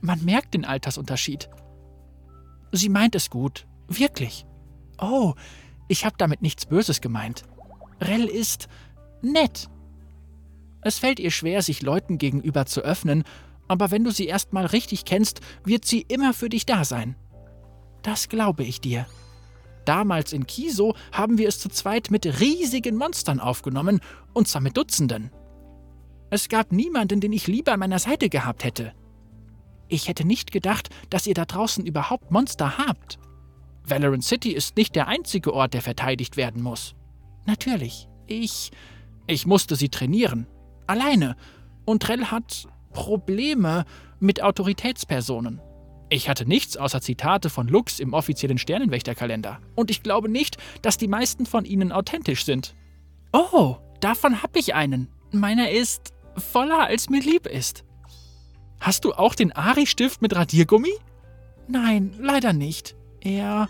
Man 0.00 0.24
merkt 0.24 0.54
den 0.54 0.64
Altersunterschied. 0.64 1.48
Sie 2.72 2.88
meint 2.88 3.14
es 3.14 3.30
gut. 3.30 3.66
Wirklich. 3.88 4.46
Oh, 4.98 5.34
ich 5.88 6.04
habe 6.04 6.16
damit 6.18 6.42
nichts 6.42 6.66
Böses 6.66 7.00
gemeint. 7.00 7.44
Rell 8.00 8.26
ist 8.26 8.68
nett. 9.32 9.68
Es 10.82 10.98
fällt 10.98 11.18
ihr 11.18 11.30
schwer, 11.30 11.62
sich 11.62 11.82
Leuten 11.82 12.18
gegenüber 12.18 12.66
zu 12.66 12.82
öffnen, 12.82 13.24
aber 13.68 13.90
wenn 13.90 14.04
du 14.04 14.10
sie 14.10 14.26
erst 14.26 14.52
mal 14.52 14.66
richtig 14.66 15.04
kennst, 15.04 15.40
wird 15.64 15.84
sie 15.84 16.02
immer 16.02 16.34
für 16.34 16.48
dich 16.48 16.66
da 16.66 16.84
sein. 16.84 17.16
Das 18.02 18.28
glaube 18.28 18.64
ich 18.64 18.80
dir. 18.80 19.06
Damals 19.84 20.32
in 20.32 20.46
Kiso 20.46 20.94
haben 21.12 21.38
wir 21.38 21.48
es 21.48 21.58
zu 21.58 21.68
zweit 21.68 22.10
mit 22.10 22.40
riesigen 22.40 22.96
Monstern 22.96 23.40
aufgenommen, 23.40 24.00
und 24.32 24.48
zwar 24.48 24.60
mit 24.60 24.76
Dutzenden. 24.76 25.30
Es 26.30 26.48
gab 26.48 26.72
niemanden, 26.72 27.20
den 27.20 27.32
ich 27.32 27.46
lieber 27.46 27.72
an 27.72 27.80
meiner 27.80 27.98
Seite 27.98 28.28
gehabt 28.28 28.64
hätte. 28.64 28.92
Ich 29.88 30.08
hätte 30.08 30.26
nicht 30.26 30.52
gedacht, 30.52 30.88
dass 31.10 31.26
ihr 31.26 31.34
da 31.34 31.44
draußen 31.44 31.86
überhaupt 31.86 32.30
Monster 32.30 32.78
habt. 32.78 33.18
Valorant 33.86 34.24
City 34.24 34.52
ist 34.52 34.76
nicht 34.76 34.96
der 34.96 35.08
einzige 35.08 35.52
Ort, 35.52 35.74
der 35.74 35.82
verteidigt 35.82 36.36
werden 36.36 36.62
muss. 36.62 36.94
Natürlich, 37.46 38.08
ich. 38.26 38.70
Ich 39.26 39.46
musste 39.46 39.76
sie 39.76 39.88
trainieren. 39.88 40.46
Alleine. 40.86 41.36
Und 41.84 42.02
Trell 42.02 42.26
hat 42.26 42.66
Probleme 42.92 43.84
mit 44.20 44.42
Autoritätspersonen. 44.42 45.60
Ich 46.10 46.28
hatte 46.28 46.46
nichts 46.46 46.76
außer 46.76 47.00
Zitate 47.00 47.50
von 47.50 47.66
Lux 47.66 47.98
im 47.98 48.12
offiziellen 48.12 48.58
Sternenwächterkalender. 48.58 49.60
Und 49.74 49.90
ich 49.90 50.02
glaube 50.02 50.28
nicht, 50.28 50.58
dass 50.82 50.98
die 50.98 51.08
meisten 51.08 51.46
von 51.46 51.64
ihnen 51.64 51.92
authentisch 51.92 52.44
sind. 52.44 52.74
Oh, 53.32 53.76
davon 54.00 54.42
hab 54.42 54.54
ich 54.56 54.74
einen. 54.74 55.08
Meiner 55.32 55.70
ist 55.70 56.12
voller, 56.36 56.80
als 56.80 57.08
mir 57.08 57.20
lieb 57.20 57.46
ist. 57.46 57.84
Hast 58.80 59.04
du 59.04 59.12
auch 59.14 59.34
den 59.34 59.52
Ari-Stift 59.52 60.22
mit 60.22 60.36
Radiergummi? 60.36 60.92
Nein, 61.66 62.14
leider 62.20 62.52
nicht. 62.52 62.94
Er 63.20 63.66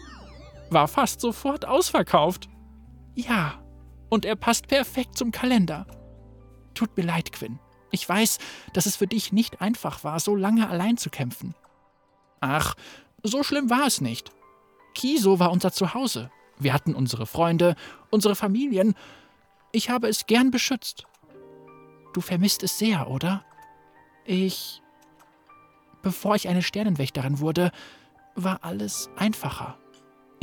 war 0.71 0.89
fast 0.89 1.21
sofort 1.21 1.65
ausverkauft. 1.67 2.49
Ja, 3.15 3.55
und 4.15 4.25
er 4.25 4.37
passt 4.37 4.69
perfekt 4.69 5.19
zum 5.19 5.33
Kalender. 5.33 5.89
Tut 6.75 6.97
mir 6.97 7.03
leid, 7.03 7.33
Quinn. 7.33 7.59
Ich 7.91 8.09
weiß, 8.09 8.39
dass 8.73 8.87
es 8.87 8.95
für 8.95 9.09
dich 9.09 9.33
nicht 9.33 9.61
einfach 9.61 10.05
war, 10.05 10.21
so 10.21 10.37
lange 10.37 10.69
allein 10.69 10.97
zu 10.97 11.11
kämpfen. 11.11 11.57
Ach, 12.41 12.77
so 13.25 13.43
schlimm 13.43 13.71
war 13.71 13.89
es 13.89 14.01
nicht. 14.01 14.31
Kiso 14.95 15.41
war 15.41 15.51
unser 15.51 15.73
Zuhause. 15.73 16.31
Wir 16.59 16.73
hatten 16.73 16.95
unsere 16.95 17.27
Freunde, 17.27 17.75
unsere 18.11 18.37
Familien. 18.37 18.95
Ich 19.73 19.91
habe 19.91 20.09
es 20.09 20.27
gern 20.27 20.53
beschützt. 20.53 21.07
Du 22.13 22.21
vermisst 22.21 22.63
es 22.63 22.79
sehr, 22.79 23.11
oder? 23.11 23.45
Ich. 24.25 24.81
Bevor 26.03 26.37
ich 26.37 26.47
eine 26.47 26.63
Sternenwächterin 26.63 27.41
wurde, 27.41 27.73
war 28.37 28.63
alles 28.63 29.11
einfacher. 29.17 29.77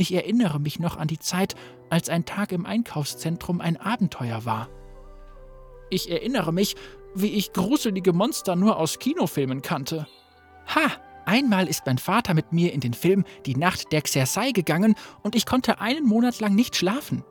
Ich 0.02 0.12
erinnere 0.12 0.58
mich 0.58 0.80
noch 0.80 0.96
an 0.96 1.06
die 1.06 1.20
Zeit, 1.20 1.54
als 1.88 2.08
ein 2.08 2.24
Tag 2.24 2.50
im 2.50 2.66
Einkaufszentrum 2.66 3.60
ein 3.60 3.76
Abenteuer 3.76 4.44
war. 4.44 4.68
Ich 5.90 6.10
erinnere 6.10 6.52
mich, 6.52 6.74
wie 7.14 7.28
ich 7.28 7.52
gruselige 7.52 8.12
Monster 8.12 8.56
nur 8.56 8.78
aus 8.78 8.98
Kinofilmen 8.98 9.62
kannte. 9.62 10.08
Ha! 10.74 10.90
Einmal 11.24 11.68
ist 11.68 11.86
mein 11.86 11.98
Vater 11.98 12.34
mit 12.34 12.52
mir 12.52 12.72
in 12.72 12.80
den 12.80 12.94
Film 12.94 13.24
Die 13.46 13.54
Nacht 13.54 13.92
der 13.92 14.02
Xersei 14.02 14.50
gegangen 14.50 14.96
und 15.22 15.36
ich 15.36 15.46
konnte 15.46 15.80
einen 15.80 16.04
Monat 16.04 16.40
lang 16.40 16.56
nicht 16.56 16.74
schlafen. 16.74 17.22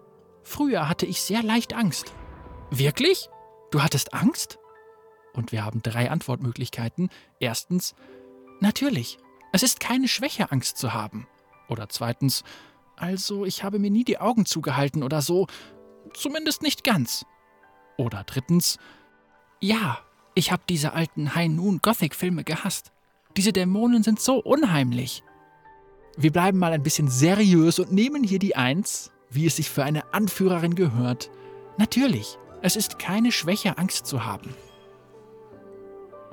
Früher 0.42 0.88
hatte 0.88 1.06
ich 1.06 1.22
sehr 1.22 1.44
leicht 1.44 1.74
Angst. 1.74 2.14
Wirklich? 2.70 3.28
Du 3.72 3.84
hattest 3.84 4.14
Angst? 4.14 4.60
Und 5.34 5.52
wir 5.52 5.66
haben 5.66 5.84
drei 5.84 6.10
Antwortmöglichkeiten. 6.10 7.10
Erstens, 7.38 7.96
natürlich. 8.62 9.18
Es 9.52 9.62
ist 9.62 9.82
keine 9.82 10.08
Schwäche, 10.08 10.54
Angst 10.54 10.78
zu 10.78 10.94
haben. 10.94 11.28
Oder 11.72 11.88
zweitens, 11.88 12.44
also 12.98 13.46
ich 13.46 13.64
habe 13.64 13.80
mir 13.80 13.90
nie 13.90 14.04
die 14.04 14.20
Augen 14.20 14.46
zugehalten 14.46 15.04
oder 15.04 15.22
so. 15.22 15.48
Zumindest 16.14 16.62
nicht 16.62 16.84
ganz. 16.84 17.26
Oder 17.98 18.24
drittens, 18.26 18.78
ja, 19.62 20.00
ich 20.36 20.52
habe 20.52 20.64
diese 20.68 20.92
alten 20.92 21.34
High 21.34 21.50
Noon 21.50 21.80
Gothic 21.82 22.14
Filme 22.14 22.44
gehasst. 22.44 22.92
Diese 23.38 23.54
Dämonen 23.54 24.04
sind 24.04 24.20
so 24.20 24.36
unheimlich. 24.36 25.24
Wir 26.18 26.34
bleiben 26.34 26.60
mal 26.60 26.74
ein 26.74 26.84
bisschen 26.84 27.08
seriös 27.08 27.80
und 27.80 27.94
nehmen 27.94 28.24
hier 28.24 28.40
die 28.40 28.58
Eins, 28.58 29.12
wie 29.30 29.46
es 29.46 29.56
sich 29.56 29.70
für 29.70 29.86
eine 29.86 30.14
Anführerin 30.14 30.76
gehört. 30.76 31.32
Natürlich, 31.78 32.38
es 32.62 32.76
ist 32.76 33.00
keine 33.00 33.32
Schwäche, 33.32 33.78
Angst 33.78 34.08
zu 34.08 34.26
haben. 34.26 34.54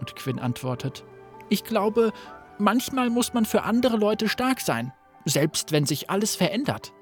Und 0.00 0.16
Quinn 0.16 0.40
antwortet, 0.40 1.04
ich 1.49 1.62
glaube, 1.62 2.12
manchmal 2.59 3.09
muss 3.09 3.35
man 3.35 3.45
für 3.45 3.62
andere 3.62 3.97
Leute 3.97 4.28
stark 4.28 4.61
sein, 4.61 4.92
selbst 5.25 5.72
wenn 5.72 5.87
sich 5.87 6.10
alles 6.10 6.37
verändert. 6.37 6.92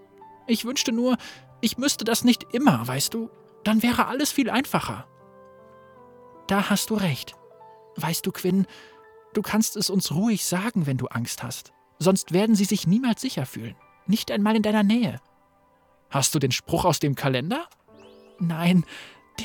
Ich 0.46 0.64
wünschte 0.64 0.92
nur, 0.92 1.16
ich 1.61 1.78
müsste 1.78 2.04
das 2.04 2.25
nicht 2.25 2.44
immer, 2.52 2.87
weißt 2.87 3.14
du? 3.14 3.30
Dann 3.64 3.82
wäre 3.82 4.06
alles 4.06 4.30
viel 4.30 4.50
einfacher. 4.50 5.06
Da 6.46 6.70
hast 6.70 6.90
du 6.90 6.94
recht. 6.94 7.35
Weißt 7.96 8.25
du, 8.26 8.32
Quinn, 8.32 8.66
du 9.32 9.42
kannst 9.42 9.76
es 9.76 9.90
uns 9.90 10.14
ruhig 10.14 10.44
sagen, 10.44 10.87
wenn 10.87 10.99
du 10.99 11.06
Angst 11.06 11.42
hast. 11.42 11.73
Sonst 11.99 12.32
werden 12.32 12.54
sie 12.54 12.64
sich 12.64 12.87
niemals 12.87 13.20
sicher 13.20 13.46
fühlen. 13.46 13.75
Nicht 14.06 14.30
einmal 14.30 14.54
in 14.54 14.62
deiner 14.62 14.82
Nähe. 14.82 15.20
Hast 16.11 16.35
du 16.35 16.38
den 16.38 16.52
Spruch 16.52 16.85
aus 16.85 17.00
dem 17.00 17.14
Kalender? 17.14 17.68
Nein, 18.38 18.85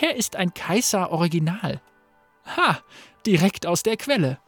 der 0.02 0.16
ist 0.16 0.36
ein 0.36 0.54
Kaiser-Original. 0.54 1.82
Ha, 2.58 2.80
direkt 3.26 3.66
aus 3.66 3.84
der 3.84 3.98
Quelle. 3.98 4.40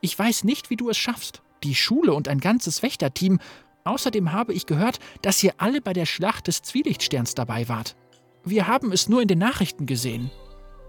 Ich 0.00 0.18
weiß 0.18 0.44
nicht, 0.44 0.70
wie 0.70 0.76
du 0.76 0.90
es 0.90 0.98
schaffst. 0.98 1.42
Die 1.62 1.74
Schule 1.74 2.12
und 2.12 2.28
ein 2.28 2.40
ganzes 2.40 2.82
Wächterteam. 2.82 3.38
Außerdem 3.84 4.32
habe 4.32 4.52
ich 4.52 4.66
gehört, 4.66 4.98
dass 5.22 5.42
ihr 5.42 5.54
alle 5.58 5.80
bei 5.80 5.92
der 5.92 6.06
Schlacht 6.06 6.46
des 6.46 6.62
Zwielichtsterns 6.62 7.34
dabei 7.34 7.68
wart. 7.68 7.96
Wir 8.44 8.66
haben 8.66 8.92
es 8.92 9.08
nur 9.08 9.22
in 9.22 9.28
den 9.28 9.38
Nachrichten 9.38 9.86
gesehen. 9.86 10.30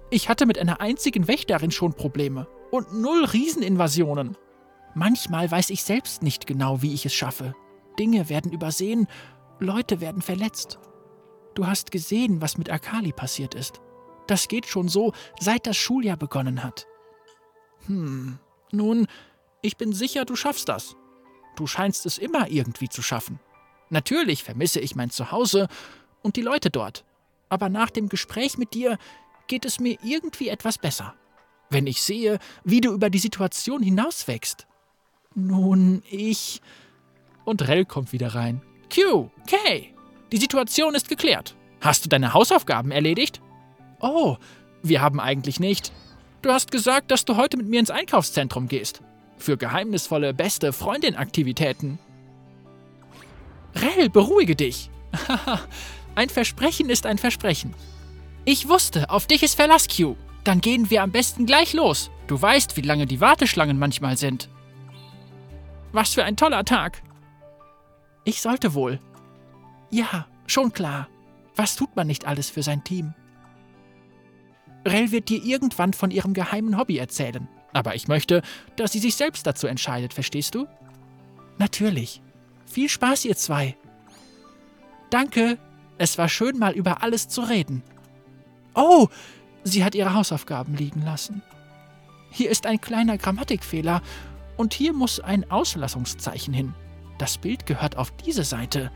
Ich 0.10 0.30
hatte 0.30 0.46
mit 0.46 0.60
einer 0.60 0.80
einzigen 0.80 1.28
Wächterin 1.28 1.72
schon 1.72 1.94
Probleme 1.94 2.48
und 2.72 2.94
null 2.94 3.26
Rieseninvasionen. 3.26 4.38
Manchmal 4.96 5.50
weiß 5.50 5.72
ich 5.72 5.84
selbst 5.84 6.22
nicht 6.22 6.46
genau, 6.46 6.82
wie 6.82 6.94
ich 6.94 7.06
es 7.06 7.14
schaffe. 7.14 7.56
Dinge 7.98 8.30
werden 8.30 8.52
übersehen, 8.52 9.08
Leute 9.60 10.02
werden 10.02 10.22
verletzt. 10.22 10.80
Du 11.56 11.68
hast 11.68 11.92
gesehen, 11.92 12.42
was 12.42 12.58
mit 12.58 12.70
Akali 12.72 13.12
passiert 13.12 13.56
ist. 13.56 13.82
Das 14.28 14.48
geht 14.48 14.66
schon 14.66 14.88
so, 14.88 15.14
seit 15.40 15.68
das 15.68 15.78
Schuljahr 15.78 16.18
begonnen 16.18 16.64
hat. 16.64 16.88
Hm, 17.88 18.40
nun, 18.72 19.08
ich 19.62 19.78
bin 19.78 19.94
sicher, 19.94 20.26
du 20.26 20.36
schaffst 20.36 20.70
das. 20.70 20.96
Du 21.56 21.68
scheinst 21.68 22.06
es 22.06 22.18
immer 22.18 22.50
irgendwie 22.50 22.90
zu 22.90 23.02
schaffen. 23.02 23.40
Natürlich 23.90 24.44
vermisse 24.44 24.80
ich 24.80 24.96
mein 24.96 25.10
Zuhause 25.10 25.68
und 26.22 26.36
die 26.36 26.42
Leute 26.42 26.70
dort. 26.70 27.06
Aber 27.50 27.70
nach 27.70 27.90
dem 27.90 28.10
Gespräch 28.10 28.58
mit 28.58 28.74
dir 28.74 28.98
geht 29.48 29.66
es 29.66 29.80
mir 29.80 29.98
irgendwie 30.04 30.50
etwas 30.50 30.78
besser. 30.78 31.14
Wenn 31.70 31.88
ich 31.88 32.02
sehe, 32.02 32.40
wie 32.64 32.82
du 32.82 32.94
über 32.94 33.10
die 33.10 33.20
Situation 33.20 33.84
hinauswächst. 33.84 34.68
Nun, 35.36 36.04
ich. 36.10 36.62
Und 37.46 37.68
Rell 37.68 37.86
kommt 37.86 38.12
wieder 38.14 38.36
rein. 38.36 38.62
Q, 38.94 39.30
Kay, 39.48 39.94
die 40.32 40.38
Situation 40.38 40.96
ist 40.96 41.10
geklärt. 41.10 41.56
Hast 41.82 42.06
du 42.06 42.10
deine 42.10 42.34
Hausaufgaben 42.34 42.92
erledigt? 42.92 43.42
Oh, 44.00 44.38
wir 44.82 45.02
haben 45.02 45.20
eigentlich 45.20 45.60
nicht. 45.60 45.92
Du 46.42 46.52
hast 46.52 46.72
gesagt, 46.72 47.12
dass 47.12 47.26
du 47.26 47.38
heute 47.38 47.58
mit 47.58 47.68
mir 47.68 47.80
ins 47.80 47.92
Einkaufszentrum 47.92 48.68
gehst. 48.68 49.02
Für 49.38 49.58
geheimnisvolle 49.58 50.34
beste 50.34 50.74
Freundin-Aktivitäten. 50.74 52.00
Rell, 53.76 54.10
beruhige 54.10 54.56
dich. 54.56 54.90
ein 56.16 56.30
Versprechen 56.30 56.90
ist 56.90 57.06
ein 57.06 57.18
Versprechen. 57.18 57.74
Ich 58.46 58.68
wusste, 58.68 59.10
auf 59.10 59.28
dich 59.28 59.44
ist 59.44 59.56
Verlass, 59.56 59.88
Q. 59.88 60.16
Dann 60.44 60.62
gehen 60.62 60.90
wir 60.90 61.04
am 61.04 61.12
besten 61.12 61.46
gleich 61.46 61.74
los. 61.74 62.12
Du 62.28 62.42
weißt, 62.42 62.78
wie 62.78 62.82
lange 62.82 63.06
die 63.06 63.22
Warteschlangen 63.22 63.80
manchmal 63.80 64.18
sind. 64.18 64.50
Was 65.92 66.14
für 66.14 66.24
ein 66.24 66.38
toller 66.38 66.66
Tag. 66.66 67.02
Ich 68.26 68.42
sollte 68.42 68.74
wohl. 68.74 69.00
Ja, 69.90 70.28
schon 70.48 70.74
klar. 70.74 71.08
Was 71.56 71.76
tut 71.76 71.96
man 71.96 72.08
nicht 72.08 72.26
alles 72.26 72.50
für 72.50 72.64
sein 72.64 72.84
Team? 72.84 73.14
Rell 74.86 75.12
wird 75.12 75.30
dir 75.30 75.42
irgendwann 75.44 75.94
von 75.94 76.12
ihrem 76.12 76.34
geheimen 76.34 76.78
Hobby 76.78 76.98
erzählen. 76.98 77.48
Aber 77.74 77.96
ich 77.96 78.08
möchte, 78.08 78.42
dass 78.76 78.92
sie 78.92 79.00
sich 79.00 79.16
selbst 79.16 79.46
dazu 79.46 79.68
entscheidet, 79.68 80.14
verstehst 80.14 80.56
du? 80.56 80.68
Natürlich. 81.58 82.22
Viel 82.66 82.90
Spaß, 82.90 83.26
ihr 83.26 83.36
zwei. 83.36 83.76
Danke. 85.10 85.58
Es 85.98 86.18
war 86.18 86.30
schön, 86.30 86.58
mal 86.58 86.74
über 86.74 87.04
alles 87.04 87.28
zu 87.28 87.42
reden. 87.42 87.84
Oh, 88.74 89.08
sie 89.64 89.84
hat 89.84 89.96
ihre 89.96 90.14
Hausaufgaben 90.14 90.76
liegen 90.76 91.04
lassen. 91.04 91.44
Hier 92.32 92.50
ist 92.50 92.66
ein 92.66 92.82
kleiner 92.82 93.18
Grammatikfehler 93.20 94.02
und 94.58 94.74
hier 94.74 94.94
muss 94.94 95.20
ein 95.20 95.50
Auslassungszeichen 95.52 96.54
hin. 96.54 96.74
Das 97.20 97.38
Bild 97.38 97.68
gehört 97.68 97.96
auf 97.96 98.12
diese 98.12 98.44
Seite. 98.44 98.92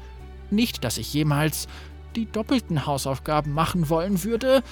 Nicht, 0.49 0.83
dass 0.83 0.97
ich 0.97 1.13
jemals 1.13 1.67
die 2.15 2.25
doppelten 2.25 2.87
Hausaufgaben 2.87 3.53
machen 3.53 3.89
wollen 3.89 4.23
würde. 4.23 4.63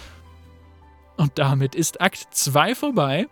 Und 1.15 1.37
damit 1.37 1.75
ist 1.75 2.01
Akt 2.01 2.27
2 2.31 2.73
vorbei. 2.73 3.27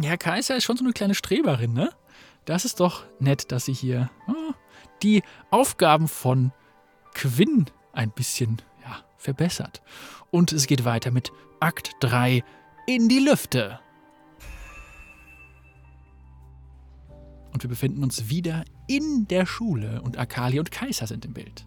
Ja, 0.00 0.16
Kaiser 0.16 0.56
ist 0.56 0.64
schon 0.64 0.76
so 0.76 0.84
eine 0.84 0.92
kleine 0.92 1.14
Streberin, 1.14 1.72
ne? 1.72 1.90
Das 2.44 2.64
ist 2.64 2.80
doch 2.80 3.04
nett, 3.18 3.50
dass 3.50 3.64
sie 3.64 3.72
hier 3.72 4.10
oh, 4.28 4.54
die 5.02 5.22
Aufgaben 5.50 6.08
von 6.08 6.52
Quinn 7.14 7.66
ein 7.92 8.10
bisschen 8.10 8.62
ja, 8.84 9.04
verbessert. 9.16 9.82
Und 10.30 10.52
es 10.52 10.66
geht 10.66 10.84
weiter 10.84 11.10
mit 11.10 11.32
Akt 11.60 11.92
3 12.00 12.44
in 12.86 13.08
die 13.08 13.18
Lüfte. 13.18 13.80
Und 17.52 17.64
wir 17.64 17.70
befinden 17.70 18.04
uns 18.04 18.28
wieder 18.28 18.64
in 18.86 19.26
der 19.26 19.46
Schule 19.46 20.00
und 20.02 20.16
Akali 20.16 20.60
und 20.60 20.70
Kaiser 20.70 21.08
sind 21.08 21.24
im 21.24 21.34
Bild. 21.34 21.66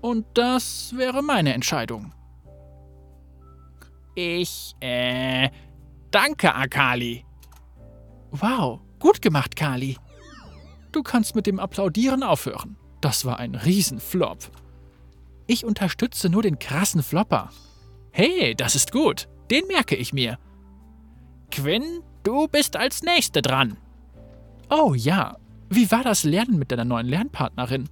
Und 0.00 0.24
das 0.34 0.94
wäre 0.96 1.22
meine 1.22 1.52
Entscheidung. 1.52 2.12
Ich, 4.14 4.76
äh, 4.80 5.50
danke, 6.14 6.54
Akali. 6.54 7.24
Wow, 8.30 8.80
gut 8.98 9.20
gemacht, 9.20 9.56
Kali. 9.56 9.96
Du 10.92 11.02
kannst 11.02 11.34
mit 11.34 11.46
dem 11.46 11.58
Applaudieren 11.58 12.22
aufhören. 12.22 12.76
Das 13.00 13.24
war 13.24 13.38
ein 13.38 13.54
Riesenflop. 13.54 14.38
Ich 15.46 15.64
unterstütze 15.64 16.28
nur 16.28 16.42
den 16.42 16.58
krassen 16.58 17.02
Flopper. 17.02 17.50
Hey, 18.12 18.54
das 18.54 18.74
ist 18.76 18.92
gut. 18.92 19.28
Den 19.50 19.66
merke 19.66 19.96
ich 19.96 20.12
mir. 20.12 20.38
Quinn, 21.50 22.00
du 22.22 22.48
bist 22.48 22.76
als 22.76 23.02
Nächste 23.02 23.42
dran. 23.42 23.76
Oh 24.70 24.94
ja, 24.94 25.36
wie 25.68 25.90
war 25.90 26.02
das 26.02 26.24
Lernen 26.24 26.58
mit 26.58 26.72
deiner 26.72 26.84
neuen 26.84 27.06
Lernpartnerin? 27.06 27.88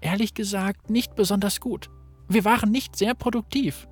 Ehrlich 0.00 0.34
gesagt, 0.34 0.88
nicht 0.88 1.14
besonders 1.16 1.60
gut. 1.60 1.90
Wir 2.28 2.44
waren 2.44 2.70
nicht 2.70 2.96
sehr 2.96 3.14
produktiv. 3.14 3.88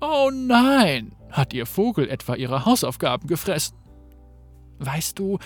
Oh 0.00 0.30
nein, 0.32 1.14
hat 1.30 1.52
ihr 1.52 1.66
Vogel 1.66 2.08
etwa 2.08 2.34
ihre 2.34 2.64
Hausaufgaben 2.64 3.26
gefressen? 3.26 3.76
Weißt 4.78 5.18
du, 5.18 5.38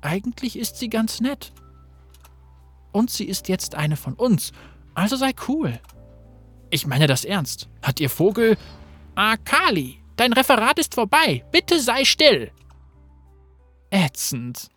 eigentlich 0.00 0.58
ist 0.58 0.76
sie 0.76 0.88
ganz 0.88 1.20
nett. 1.20 1.52
Und 2.92 3.10
sie 3.10 3.24
ist 3.24 3.48
jetzt 3.48 3.74
eine 3.74 3.96
von 3.96 4.14
uns, 4.14 4.52
also 4.94 5.16
sei 5.16 5.32
cool. 5.46 5.78
Ich 6.70 6.86
meine 6.86 7.06
das 7.06 7.24
ernst. 7.24 7.68
Hat 7.82 8.00
ihr 8.00 8.10
Vogel. 8.10 8.56
Akali, 9.14 10.02
dein 10.16 10.32
Referat 10.32 10.78
ist 10.78 10.94
vorbei. 10.94 11.44
Bitte 11.50 11.80
sei 11.80 12.04
still. 12.04 12.50
Ätzend 13.90 14.68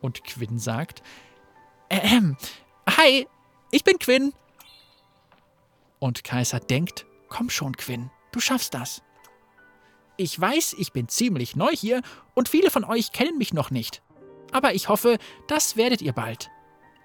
und 0.00 0.24
Quinn 0.24 0.58
sagt, 0.58 1.02
ähm, 1.88 2.36
hi, 2.88 3.26
ich 3.70 3.84
bin 3.84 3.98
Quinn. 3.98 4.32
Und 5.98 6.24
Kaiser 6.24 6.60
denkt, 6.60 7.06
komm 7.30 7.48
schon, 7.48 7.74
Quinn, 7.76 8.10
du 8.32 8.40
schaffst 8.40 8.74
das. 8.74 9.02
Ich 10.18 10.38
weiß, 10.38 10.74
ich 10.78 10.92
bin 10.92 11.08
ziemlich 11.08 11.56
neu 11.56 11.70
hier 11.70 12.02
und 12.34 12.50
viele 12.50 12.70
von 12.70 12.84
euch 12.84 13.12
kennen 13.12 13.38
mich 13.38 13.54
noch 13.54 13.70
nicht. 13.70 14.02
Aber 14.52 14.74
ich 14.74 14.90
hoffe, 14.90 15.16
das 15.48 15.76
werdet 15.78 16.02
ihr 16.02 16.12
bald. 16.12 16.50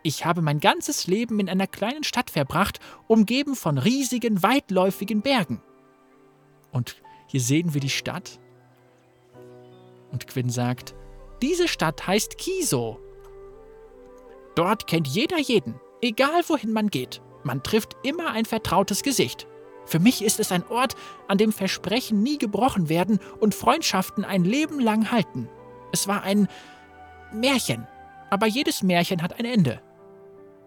Ich 0.04 0.26
habe 0.26 0.42
mein 0.42 0.60
ganzes 0.60 1.08
Leben 1.08 1.40
in 1.40 1.50
einer 1.50 1.68
kleinen 1.68 2.04
Stadt 2.04 2.30
verbracht, 2.30 2.80
umgeben 3.08 3.56
von 3.56 3.78
riesigen, 3.78 4.44
weitläufigen 4.44 5.22
Bergen. 5.22 5.62
Und 6.72 7.02
hier 7.28 7.40
sehen 7.40 7.74
wir 7.74 7.82
die 7.82 7.90
Stadt. 7.90 8.40
Und 10.12 10.28
Quinn 10.28 10.50
sagt, 10.50 10.94
diese 11.42 11.68
Stadt 11.68 12.06
heißt 12.06 12.38
Kiso. 12.38 13.00
Dort 14.56 14.88
kennt 14.88 15.08
jeder 15.08 15.40
jeden, 15.40 15.80
egal 16.02 16.44
wohin 16.48 16.72
man 16.72 16.90
geht. 16.90 17.22
Man 17.44 17.64
trifft 17.64 17.96
immer 18.04 18.32
ein 18.32 18.46
vertrautes 18.46 19.04
Gesicht. 19.04 19.48
Für 19.86 20.00
mich 20.00 20.24
ist 20.24 20.40
es 20.40 20.52
ein 20.52 20.68
Ort, 20.68 20.96
an 21.28 21.38
dem 21.38 21.52
Versprechen 21.52 22.24
nie 22.24 22.38
gebrochen 22.38 22.90
werden 22.90 23.20
und 23.40 23.56
Freundschaften 23.56 24.26
ein 24.26 24.44
Leben 24.44 24.80
lang 24.80 25.12
halten. 25.12 25.50
Es 25.92 26.08
war 26.08 26.24
ein 26.24 26.48
Märchen, 27.34 27.88
aber 28.30 28.48
jedes 28.48 28.84
Märchen 28.84 29.22
hat 29.22 29.40
ein 29.40 29.46
Ende. 29.46 29.82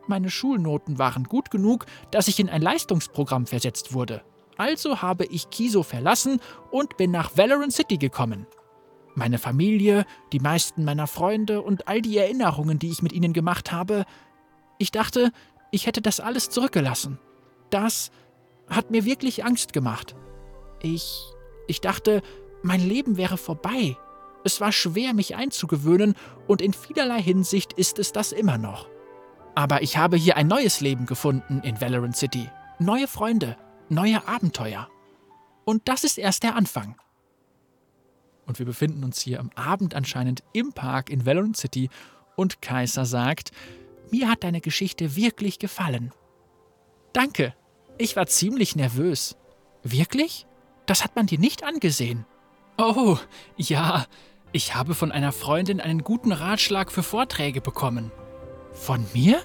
Meine 0.06 0.30
Schulnoten 0.30 0.98
waren 0.98 1.24
gut 1.24 1.50
genug, 1.50 1.86
dass 2.10 2.28
ich 2.28 2.40
in 2.40 2.48
ein 2.48 2.62
Leistungsprogramm 2.62 3.46
versetzt 3.46 3.92
wurde. 3.92 4.22
Also 4.56 5.02
habe 5.02 5.26
ich 5.26 5.50
Kiso 5.50 5.82
verlassen 5.82 6.40
und 6.70 6.96
bin 6.96 7.10
nach 7.10 7.36
Valorant 7.36 7.72
City 7.72 7.98
gekommen 7.98 8.46
meine 9.18 9.38
Familie, 9.38 10.06
die 10.32 10.40
meisten 10.40 10.84
meiner 10.84 11.06
Freunde 11.06 11.60
und 11.60 11.88
all 11.88 12.00
die 12.00 12.16
Erinnerungen, 12.16 12.78
die 12.78 12.90
ich 12.90 13.02
mit 13.02 13.12
ihnen 13.12 13.34
gemacht 13.34 13.72
habe. 13.72 14.06
Ich 14.78 14.90
dachte, 14.90 15.32
ich 15.70 15.86
hätte 15.86 16.00
das 16.00 16.20
alles 16.20 16.48
zurückgelassen. 16.48 17.18
Das 17.68 18.10
hat 18.70 18.90
mir 18.90 19.04
wirklich 19.04 19.44
Angst 19.44 19.72
gemacht. 19.72 20.14
Ich. 20.82 21.32
ich 21.66 21.80
dachte, 21.80 22.22
mein 22.62 22.80
Leben 22.80 23.16
wäre 23.16 23.36
vorbei. 23.36 23.96
Es 24.44 24.60
war 24.60 24.72
schwer, 24.72 25.14
mich 25.14 25.36
einzugewöhnen, 25.36 26.14
und 26.46 26.62
in 26.62 26.72
vielerlei 26.72 27.20
Hinsicht 27.20 27.72
ist 27.72 27.98
es 27.98 28.12
das 28.12 28.32
immer 28.32 28.58
noch. 28.58 28.88
Aber 29.54 29.82
ich 29.82 29.96
habe 29.96 30.16
hier 30.16 30.36
ein 30.36 30.46
neues 30.46 30.80
Leben 30.80 31.06
gefunden 31.06 31.60
in 31.64 31.80
Valorant 31.80 32.16
City. 32.16 32.48
Neue 32.78 33.08
Freunde, 33.08 33.56
neue 33.88 34.26
Abenteuer. 34.26 34.88
Und 35.64 35.88
das 35.88 36.04
ist 36.04 36.18
erst 36.18 36.44
der 36.44 36.54
Anfang. 36.54 36.96
Und 38.46 38.58
wir 38.58 38.66
befinden 38.66 39.04
uns 39.04 39.20
hier 39.20 39.40
am 39.40 39.50
Abend 39.56 39.94
anscheinend 39.94 40.42
im 40.52 40.72
Park 40.72 41.10
in 41.10 41.26
Valorant 41.26 41.56
City 41.56 41.90
und 42.36 42.62
Kaiser 42.62 43.04
sagt, 43.04 43.50
mir 44.10 44.30
hat 44.30 44.44
deine 44.44 44.60
Geschichte 44.60 45.16
wirklich 45.16 45.58
gefallen. 45.58 46.12
Danke, 47.12 47.54
ich 47.98 48.16
war 48.16 48.26
ziemlich 48.26 48.76
nervös. 48.76 49.36
Wirklich? 49.82 50.46
Das 50.86 51.04
hat 51.04 51.16
man 51.16 51.26
dir 51.26 51.38
nicht 51.38 51.64
angesehen. 51.64 52.24
Oh, 52.78 53.18
ja, 53.56 54.06
ich 54.52 54.74
habe 54.74 54.94
von 54.94 55.12
einer 55.12 55.32
Freundin 55.32 55.80
einen 55.80 56.02
guten 56.02 56.32
Ratschlag 56.32 56.90
für 56.90 57.02
Vorträge 57.02 57.60
bekommen. 57.60 58.10
Von 58.72 59.04
mir? 59.12 59.40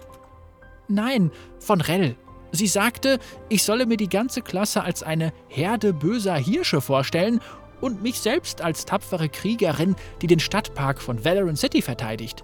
Nein, 0.87 1.31
von 1.59 1.81
Rell. 1.81 2.15
Sie 2.51 2.67
sagte, 2.67 3.19
ich 3.49 3.63
solle 3.63 3.87
mir 3.87 3.97
die 3.97 4.09
ganze 4.09 4.41
Klasse 4.41 4.83
als 4.83 5.01
eine 5.01 5.33
Herde 5.47 5.91
böser 5.91 6.35
Hirsche 6.35 6.81
vorstellen 6.81 7.41
und 7.81 8.03
mich 8.03 8.19
selbst 8.19 8.61
als 8.61 8.85
tapfere 8.85 9.27
Kriegerin, 9.27 9.95
die 10.21 10.27
den 10.27 10.39
Stadtpark 10.39 11.01
von 11.01 11.25
Valorant 11.25 11.57
City 11.57 11.81
verteidigt. 11.81 12.43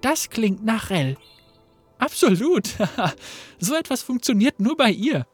Das 0.00 0.30
klingt 0.30 0.64
nach 0.64 0.90
Rell. 0.90 1.16
Absolut. 2.02 2.74
so 3.60 3.76
etwas 3.76 4.02
funktioniert 4.02 4.58
nur 4.58 4.76
bei 4.76 4.90
ihr. 4.90 5.24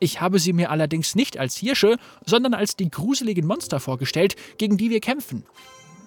Ich 0.00 0.20
habe 0.20 0.40
sie 0.40 0.52
mir 0.52 0.70
allerdings 0.70 1.14
nicht 1.14 1.38
als 1.38 1.56
Hirsche, 1.56 1.98
sondern 2.26 2.52
als 2.52 2.74
die 2.74 2.90
gruseligen 2.90 3.46
Monster 3.46 3.78
vorgestellt, 3.78 4.34
gegen 4.58 4.76
die 4.76 4.90
wir 4.90 4.98
kämpfen. 4.98 5.44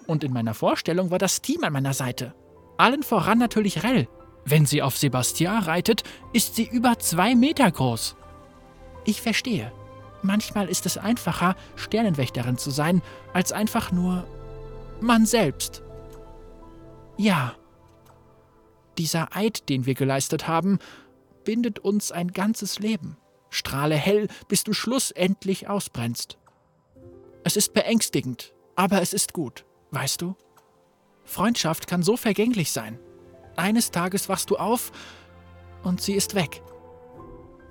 Und 0.05 0.25
in 0.25 0.33
meiner 0.33 0.53
Vorstellung 0.53 1.09
war 1.09 1.19
das 1.19 1.41
Team 1.41 1.63
an 1.63 1.71
meiner 1.71 1.93
Seite. 1.93 2.33
Allen 2.77 3.01
voran 3.01 3.37
natürlich 3.37 3.83
Rell. 3.83 4.09
Wenn 4.43 4.65
sie 4.65 4.81
auf 4.81 4.97
Sebastian 4.97 5.63
reitet, 5.63 6.03
ist 6.33 6.55
sie 6.55 6.67
über 6.67 6.99
zwei 6.99 7.33
Meter 7.33 7.71
groß. 7.71 8.17
Ich 9.05 9.21
verstehe. 9.21 9.71
Manchmal 10.21 10.67
ist 10.67 10.85
es 10.85 10.97
einfacher, 10.97 11.55
Sternenwächterin 11.77 12.57
zu 12.57 12.71
sein, 12.71 13.01
als 13.31 13.53
einfach 13.53 13.93
nur 13.93 14.27
man 14.99 15.25
selbst. 15.25 15.81
Ja. 17.15 17.55
Dieser 18.97 19.35
Eid, 19.35 19.69
den 19.69 19.85
wir 19.85 19.95
geleistet 19.95 20.47
haben, 20.47 20.79
verbindet 21.43 21.79
uns 21.79 22.13
ein 22.13 22.29
ganzes 22.29 22.79
Leben. 22.79 23.17
Strahle 23.49 23.95
hell, 23.95 24.29
bis 24.47 24.63
du 24.63 24.71
schlussendlich 24.71 25.67
ausbrennst. 25.67 26.37
Es 27.43 27.57
ist 27.57 27.73
beängstigend, 27.73 28.53
aber 28.77 29.01
es 29.01 29.11
ist 29.11 29.33
gut, 29.33 29.65
weißt 29.91 30.21
du? 30.21 30.35
Freundschaft 31.25 31.85
kann 31.87 32.01
so 32.01 32.15
vergänglich 32.15 32.71
sein. 32.71 32.97
Eines 33.57 33.91
Tages 33.91 34.29
wachst 34.29 34.49
du 34.51 34.55
auf 34.55 34.93
und 35.83 36.01
sie 36.01 36.13
ist 36.13 36.33
weg. 36.33 36.61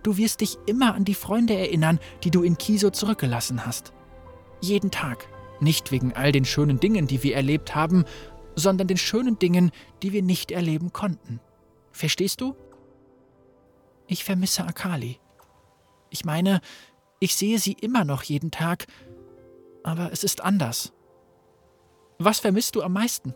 Du 0.02 0.18
wirst 0.18 0.42
dich 0.42 0.58
immer 0.66 0.94
an 0.94 1.06
die 1.06 1.14
Freunde 1.14 1.56
erinnern, 1.56 1.98
die 2.24 2.30
du 2.30 2.42
in 2.42 2.58
Kiso 2.58 2.90
zurückgelassen 2.90 3.64
hast. 3.64 3.94
Jeden 4.60 4.90
Tag. 4.90 5.26
Nicht 5.60 5.92
wegen 5.92 6.12
all 6.12 6.32
den 6.32 6.44
schönen 6.44 6.78
Dingen, 6.78 7.06
die 7.06 7.22
wir 7.22 7.36
erlebt 7.36 7.74
haben, 7.74 8.04
sondern 8.54 8.88
den 8.88 8.96
schönen 8.96 9.38
Dingen, 9.38 9.70
die 10.02 10.12
wir 10.12 10.22
nicht 10.22 10.50
erleben 10.50 10.92
konnten. 10.92 11.40
Verstehst 11.92 12.40
du? 12.40 12.56
Ich 14.06 14.24
vermisse 14.24 14.64
Akali. 14.64 15.18
Ich 16.10 16.24
meine, 16.24 16.60
ich 17.20 17.36
sehe 17.36 17.58
sie 17.58 17.72
immer 17.72 18.04
noch 18.04 18.22
jeden 18.22 18.50
Tag, 18.50 18.86
aber 19.84 20.12
es 20.12 20.24
ist 20.24 20.42
anders. 20.42 20.92
Was 22.18 22.40
vermisst 22.40 22.74
du 22.76 22.82
am 22.82 22.92
meisten? 22.92 23.34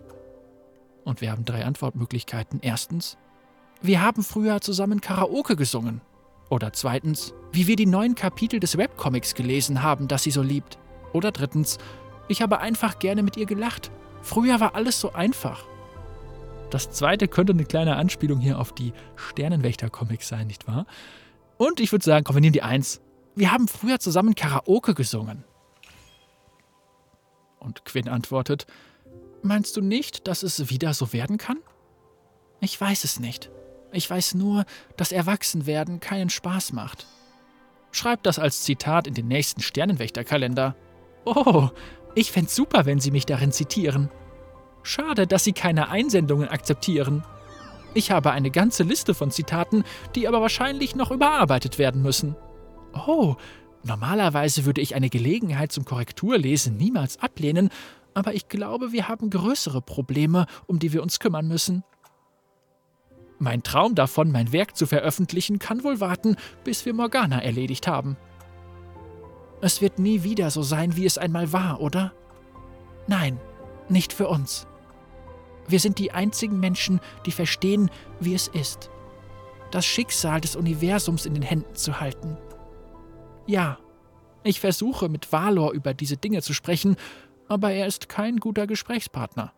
Und 1.05 1.21
wir 1.21 1.31
haben 1.31 1.45
drei 1.45 1.65
Antwortmöglichkeiten. 1.65 2.61
Erstens, 2.63 3.17
wir 3.81 4.03
haben 4.03 4.23
früher 4.23 4.61
zusammen 4.61 5.01
Karaoke 5.01 5.57
gesungen. 5.57 6.01
Oder 6.51 6.73
zweitens, 6.73 7.35
wie 7.53 7.67
wir 7.67 7.77
die 7.77 7.87
neuen 7.87 8.15
Kapitel 8.15 8.61
des 8.61 8.77
Webcomics 8.77 9.35
gelesen 9.35 9.83
haben, 9.83 10.09
das 10.09 10.23
sie 10.23 10.31
so 10.31 10.43
liebt. 10.43 10.79
Oder 11.13 11.33
drittens, 11.33 11.79
ich 12.29 12.43
habe 12.43 12.59
einfach 12.59 12.99
gerne 12.99 13.23
mit 13.23 13.37
ihr 13.37 13.47
gelacht. 13.47 13.91
Früher 14.27 14.59
war 14.59 14.75
alles 14.75 15.01
so 15.01 15.13
einfach. 15.13 15.65
Das 16.71 16.91
zweite 16.91 17.29
könnte 17.29 17.53
eine 17.53 17.65
kleine 17.65 17.95
Anspielung 17.95 18.41
hier 18.41 18.59
auf 18.59 18.75
die 18.75 18.93
Sternenwächter-Comics 19.15 20.27
sein, 20.27 20.49
nicht 20.49 20.67
wahr? 20.67 20.85
Und 21.59 21.79
ich 21.79 21.93
würde 21.93 22.05
sagen, 22.05 22.25
komm, 22.25 22.35
wir 22.35 22.41
nehmen 22.41 22.53
die 22.53 22.65
Eins. 22.65 23.01
Wir 23.37 23.53
haben 23.53 23.69
früher 23.69 24.01
zusammen 24.01 24.35
Karaoke 24.35 24.95
gesungen. 24.95 25.45
Und 27.61 27.85
Quinn 27.85 28.09
antwortet, 28.09 28.67
meinst 29.43 29.77
du 29.77 29.81
nicht, 29.81 30.27
dass 30.27 30.43
es 30.43 30.71
wieder 30.71 30.93
so 30.93 31.13
werden 31.13 31.39
kann? 31.39 31.59
Ich 32.61 32.81
weiß 32.81 33.05
es 33.05 33.21
nicht. 33.21 33.53
Ich 33.93 34.11
weiß 34.11 34.35
nur, 34.35 34.65
dass 34.97 35.13
Erwachsenwerden 35.13 36.01
keinen 36.01 36.31
Spaß 36.31 36.73
macht. 36.73 37.07
Schreib 37.93 38.25
das 38.25 38.41
als 38.41 38.65
Zitat 38.65 39.07
in 39.07 39.15
den 39.15 39.29
nächsten 39.29 39.63
Sternenwächterkalender. 39.63 40.75
Oh, 41.25 41.71
ich 42.17 42.33
fänd's 42.33 42.57
super, 42.57 42.87
wenn 42.87 42.99
Sie 42.99 43.13
mich 43.13 43.27
darin 43.27 43.53
zitieren. 43.53 44.11
Schade, 44.83 45.27
dass 45.27 45.45
Sie 45.45 45.53
keine 45.53 45.91
Einsendungen 45.91 46.49
akzeptieren. 46.49 47.23
Ich 47.93 48.11
habe 48.11 48.33
eine 48.33 48.51
ganze 48.51 48.83
Liste 48.83 49.15
von 49.15 49.31
Zitaten, 49.31 49.85
die 50.15 50.27
aber 50.27 50.41
wahrscheinlich 50.41 50.97
noch 50.97 51.11
überarbeitet 51.11 51.79
werden 51.79 52.03
müssen. 52.03 52.35
Oh, 53.07 53.37
normalerweise 53.85 54.65
würde 54.65 54.81
ich 54.81 54.95
eine 54.95 55.11
Gelegenheit 55.11 55.73
zum 55.73 55.85
Korrekturlesen 55.85 56.77
niemals 56.79 57.21
ablehnen, 57.21 57.69
aber 58.15 58.33
ich 58.33 58.49
glaube, 58.49 58.93
wir 58.93 59.09
haben 59.09 59.29
größere 59.29 59.83
Probleme, 59.83 60.47
um 60.67 60.79
die 60.79 60.95
wir 60.95 61.03
uns 61.03 61.21
kümmern 61.21 61.47
müssen. 61.47 61.85
Mein 63.39 63.63
Traum 63.63 63.95
davon, 63.95 64.33
mein 64.33 64.53
Werk 64.53 64.75
zu 64.75 64.87
veröffentlichen, 64.87 65.59
kann 65.59 65.85
wohl 65.85 66.01
warten, 66.01 66.37
bis 66.65 66.87
wir 66.87 66.95
Morgana 66.95 67.43
erledigt 67.43 67.87
haben. 67.87 68.17
Es 69.61 69.81
wird 69.81 69.99
nie 69.99 70.23
wieder 70.23 70.51
so 70.51 70.63
sein, 70.63 70.97
wie 70.97 71.07
es 71.07 71.19
einmal 71.19 71.53
war, 71.53 71.81
oder? 71.81 72.13
Nein, 73.07 73.41
nicht 73.89 74.13
für 74.13 74.29
uns. 74.29 74.67
Wir 75.69 75.81
sind 75.81 75.99
die 75.99 76.13
einzigen 76.13 76.61
Menschen, 76.61 77.01
die 77.25 77.33
verstehen, 77.33 77.91
wie 78.21 78.35
es 78.35 78.49
ist. 78.49 78.91
Das 79.71 79.85
Schicksal 79.85 80.41
des 80.41 80.57
Universums 80.57 81.27
in 81.27 81.35
den 81.35 81.43
Händen 81.43 81.75
zu 81.75 82.01
halten. 82.01 82.37
Ja, 83.47 83.79
ich 84.45 84.61
versuche 84.61 85.09
mit 85.09 85.33
Valor 85.33 85.73
über 85.73 85.95
diese 85.95 86.17
Dinge 86.17 86.43
zu 86.43 86.53
sprechen, 86.53 86.97
aber 87.49 87.73
er 87.73 87.87
ist 87.87 88.09
kein 88.09 88.39
guter 88.39 88.67
Gesprächspartner. 88.67 89.53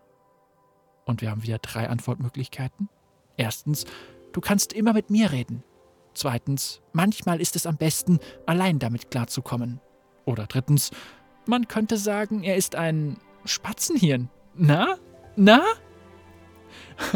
Und 1.04 1.20
wir 1.22 1.30
haben 1.30 1.42
wieder 1.42 1.58
drei 1.58 1.88
Antwortmöglichkeiten. 1.88 2.88
Erstens, 3.36 3.84
du 4.32 4.40
kannst 4.40 4.72
immer 4.72 4.92
mit 4.92 5.10
mir 5.10 5.32
reden. 5.32 5.62
Zweitens, 6.14 6.80
manchmal 6.92 7.40
ist 7.40 7.56
es 7.56 7.66
am 7.66 7.76
besten, 7.76 8.18
allein 8.46 8.78
damit 8.78 9.10
klarzukommen. 9.10 9.80
Oder 10.28 10.46
drittens, 10.46 10.90
man 11.46 11.68
könnte 11.68 11.96
sagen, 11.96 12.42
er 12.42 12.56
ist 12.56 12.74
ein 12.76 13.16
Spatzenhirn. 13.46 14.28
Na? 14.54 14.96
Na? 15.36 15.62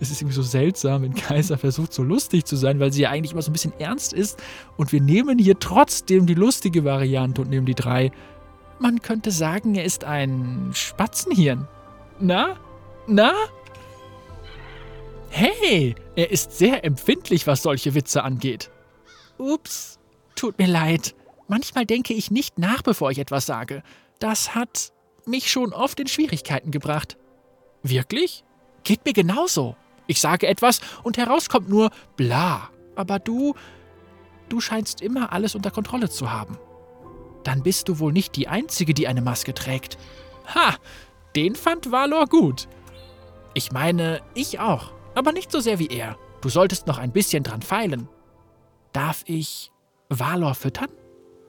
es 0.00 0.10
ist 0.10 0.22
irgendwie 0.22 0.34
so 0.34 0.42
seltsam, 0.42 1.02
wenn 1.02 1.14
Kaiser 1.14 1.58
versucht, 1.58 1.92
so 1.92 2.02
lustig 2.02 2.46
zu 2.46 2.56
sein, 2.56 2.80
weil 2.80 2.90
sie 2.90 3.02
ja 3.02 3.10
eigentlich 3.10 3.32
immer 3.32 3.42
so 3.42 3.50
ein 3.50 3.52
bisschen 3.52 3.78
ernst 3.78 4.14
ist. 4.14 4.42
Und 4.78 4.92
wir 4.92 5.02
nehmen 5.02 5.38
hier 5.38 5.58
trotzdem 5.58 6.24
die 6.24 6.34
lustige 6.34 6.84
Variante 6.84 7.42
und 7.42 7.50
nehmen 7.50 7.66
die 7.66 7.74
drei. 7.74 8.12
Man 8.78 9.02
könnte 9.02 9.30
sagen, 9.30 9.74
er 9.74 9.84
ist 9.84 10.04
ein 10.04 10.70
Spatzenhirn. 10.72 11.68
Na? 12.18 12.56
Na? 13.06 13.32
Hey, 15.28 15.94
er 16.16 16.30
ist 16.30 16.56
sehr 16.56 16.82
empfindlich, 16.82 17.46
was 17.46 17.62
solche 17.62 17.94
Witze 17.94 18.22
angeht. 18.24 18.70
Ups, 19.36 19.98
tut 20.34 20.58
mir 20.58 20.68
leid. 20.68 21.14
Manchmal 21.48 21.86
denke 21.86 22.14
ich 22.14 22.30
nicht 22.30 22.58
nach, 22.58 22.82
bevor 22.82 23.10
ich 23.10 23.18
etwas 23.18 23.46
sage. 23.46 23.82
Das 24.18 24.54
hat 24.54 24.92
mich 25.26 25.50
schon 25.50 25.72
oft 25.72 25.98
in 25.98 26.06
Schwierigkeiten 26.06 26.70
gebracht. 26.70 27.16
Wirklich? 27.82 28.44
Geht 28.84 29.04
mir 29.04 29.14
genauso. 29.14 29.76
Ich 30.06 30.20
sage 30.20 30.46
etwas 30.46 30.80
und 31.02 31.16
herauskommt 31.16 31.68
nur 31.68 31.90
bla. 32.16 32.70
Aber 32.96 33.18
du, 33.18 33.54
du 34.48 34.60
scheinst 34.60 35.00
immer 35.00 35.32
alles 35.32 35.54
unter 35.54 35.70
Kontrolle 35.70 36.10
zu 36.10 36.30
haben. 36.30 36.58
Dann 37.44 37.62
bist 37.62 37.88
du 37.88 37.98
wohl 37.98 38.12
nicht 38.12 38.36
die 38.36 38.48
Einzige, 38.48 38.92
die 38.94 39.08
eine 39.08 39.22
Maske 39.22 39.54
trägt. 39.54 39.96
Ha, 40.54 40.76
den 41.34 41.54
fand 41.54 41.90
Valor 41.90 42.26
gut. 42.26 42.68
Ich 43.54 43.72
meine, 43.72 44.20
ich 44.34 44.60
auch, 44.60 44.92
aber 45.14 45.32
nicht 45.32 45.50
so 45.50 45.60
sehr 45.60 45.78
wie 45.78 45.88
er. 45.88 46.18
Du 46.40 46.48
solltest 46.48 46.86
noch 46.86 46.98
ein 46.98 47.12
bisschen 47.12 47.42
dran 47.42 47.62
feilen. 47.62 48.08
Darf 48.92 49.22
ich 49.26 49.72
Valor 50.08 50.54
füttern? 50.54 50.88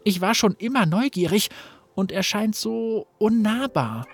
Ich 0.04 0.22
war 0.22 0.36
schon 0.36 0.56
immer 0.56 0.86
neugierig 0.86 1.50
und 1.96 2.12
er 2.12 2.24
scheint 2.24 2.56
so 2.56 3.08
unnahbar. 3.18 4.08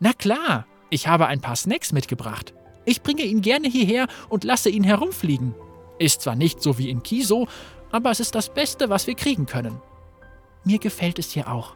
Na 0.00 0.12
klar, 0.12 0.66
ich 0.90 1.08
habe 1.08 1.26
ein 1.26 1.40
paar 1.40 1.56
Snacks 1.56 1.92
mitgebracht. 1.92 2.54
Ich 2.84 3.02
bringe 3.02 3.22
ihn 3.22 3.40
gerne 3.40 3.68
hierher 3.68 4.06
und 4.28 4.44
lasse 4.44 4.70
ihn 4.70 4.84
herumfliegen. 4.84 5.54
Ist 5.98 6.20
zwar 6.22 6.36
nicht 6.36 6.62
so 6.62 6.78
wie 6.78 6.90
in 6.90 7.02
Kiso, 7.02 7.48
aber 7.90 8.10
es 8.10 8.20
ist 8.20 8.34
das 8.34 8.52
Beste, 8.52 8.90
was 8.90 9.06
wir 9.06 9.14
kriegen 9.14 9.46
können. 9.46 9.80
Mir 10.64 10.78
gefällt 10.78 11.18
es 11.18 11.32
hier 11.32 11.50
auch. 11.50 11.74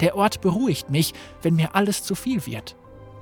Der 0.00 0.16
Ort 0.16 0.40
beruhigt 0.40 0.90
mich, 0.90 1.12
wenn 1.42 1.56
mir 1.56 1.74
alles 1.74 2.02
zu 2.02 2.14
viel 2.14 2.46
wird. 2.46 2.76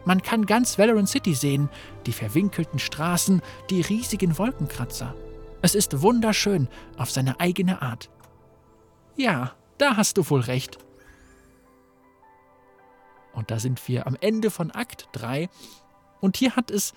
Man 0.05 0.22
kann 0.22 0.46
ganz 0.46 0.79
Valorant 0.79 1.09
City 1.09 1.35
sehen, 1.35 1.68
die 2.07 2.12
verwinkelten 2.12 2.79
Straßen, 2.79 3.42
die 3.70 3.81
riesigen 3.81 4.38
Wolkenkratzer. 4.38 5.14
Es 5.62 5.75
ist 5.75 6.01
wunderschön 6.01 6.68
auf 6.96 7.11
seine 7.11 7.40
eigene 7.40 7.83
Art. 7.83 8.09
Ja, 9.16 9.52
da 9.79 9.96
hast 9.96 10.18
du 10.18 10.29
wohl 10.29 10.40
recht. 10.40 10.79
Und 13.33 13.50
da 13.50 13.59
sind 13.59 13.87
wir 13.88 14.07
am 14.07 14.16
Ende 14.20 14.50
von 14.50 14.70
Akt 14.70 15.09
3. 15.12 15.48
Und 16.20 16.37
hier 16.37 16.57
hat 16.57 16.70
es 16.70 16.94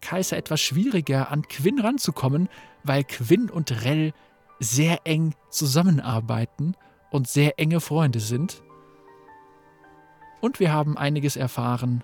Kaiser 0.00 0.36
etwas 0.36 0.60
schwieriger, 0.60 1.30
an 1.30 1.46
Quinn 1.48 1.80
ranzukommen, 1.80 2.48
weil 2.82 3.04
Quinn 3.04 3.50
und 3.50 3.84
Rell 3.84 4.12
sehr 4.58 5.00
eng 5.04 5.34
zusammenarbeiten 5.50 6.76
und 7.10 7.28
sehr 7.28 7.58
enge 7.58 7.80
Freunde 7.80 8.20
sind. 8.20 8.62
Und 10.40 10.60
wir 10.60 10.72
haben 10.72 10.98
einiges 10.98 11.36
erfahren 11.36 12.02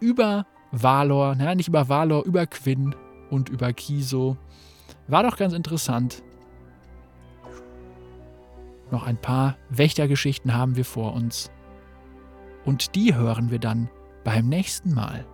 über 0.00 0.46
Valor, 0.72 1.34
naja, 1.34 1.54
nicht 1.54 1.68
über 1.68 1.88
Valor, 1.88 2.24
über 2.24 2.46
Quinn 2.46 2.94
und 3.30 3.48
über 3.48 3.72
Kiso. 3.72 4.36
War 5.08 5.22
doch 5.22 5.36
ganz 5.36 5.52
interessant. 5.52 6.22
Noch 8.90 9.04
ein 9.04 9.20
paar 9.20 9.56
Wächtergeschichten 9.68 10.54
haben 10.54 10.76
wir 10.76 10.84
vor 10.84 11.14
uns. 11.14 11.50
Und 12.64 12.94
die 12.94 13.14
hören 13.14 13.50
wir 13.50 13.58
dann 13.58 13.88
beim 14.24 14.48
nächsten 14.48 14.92
Mal. 14.94 15.26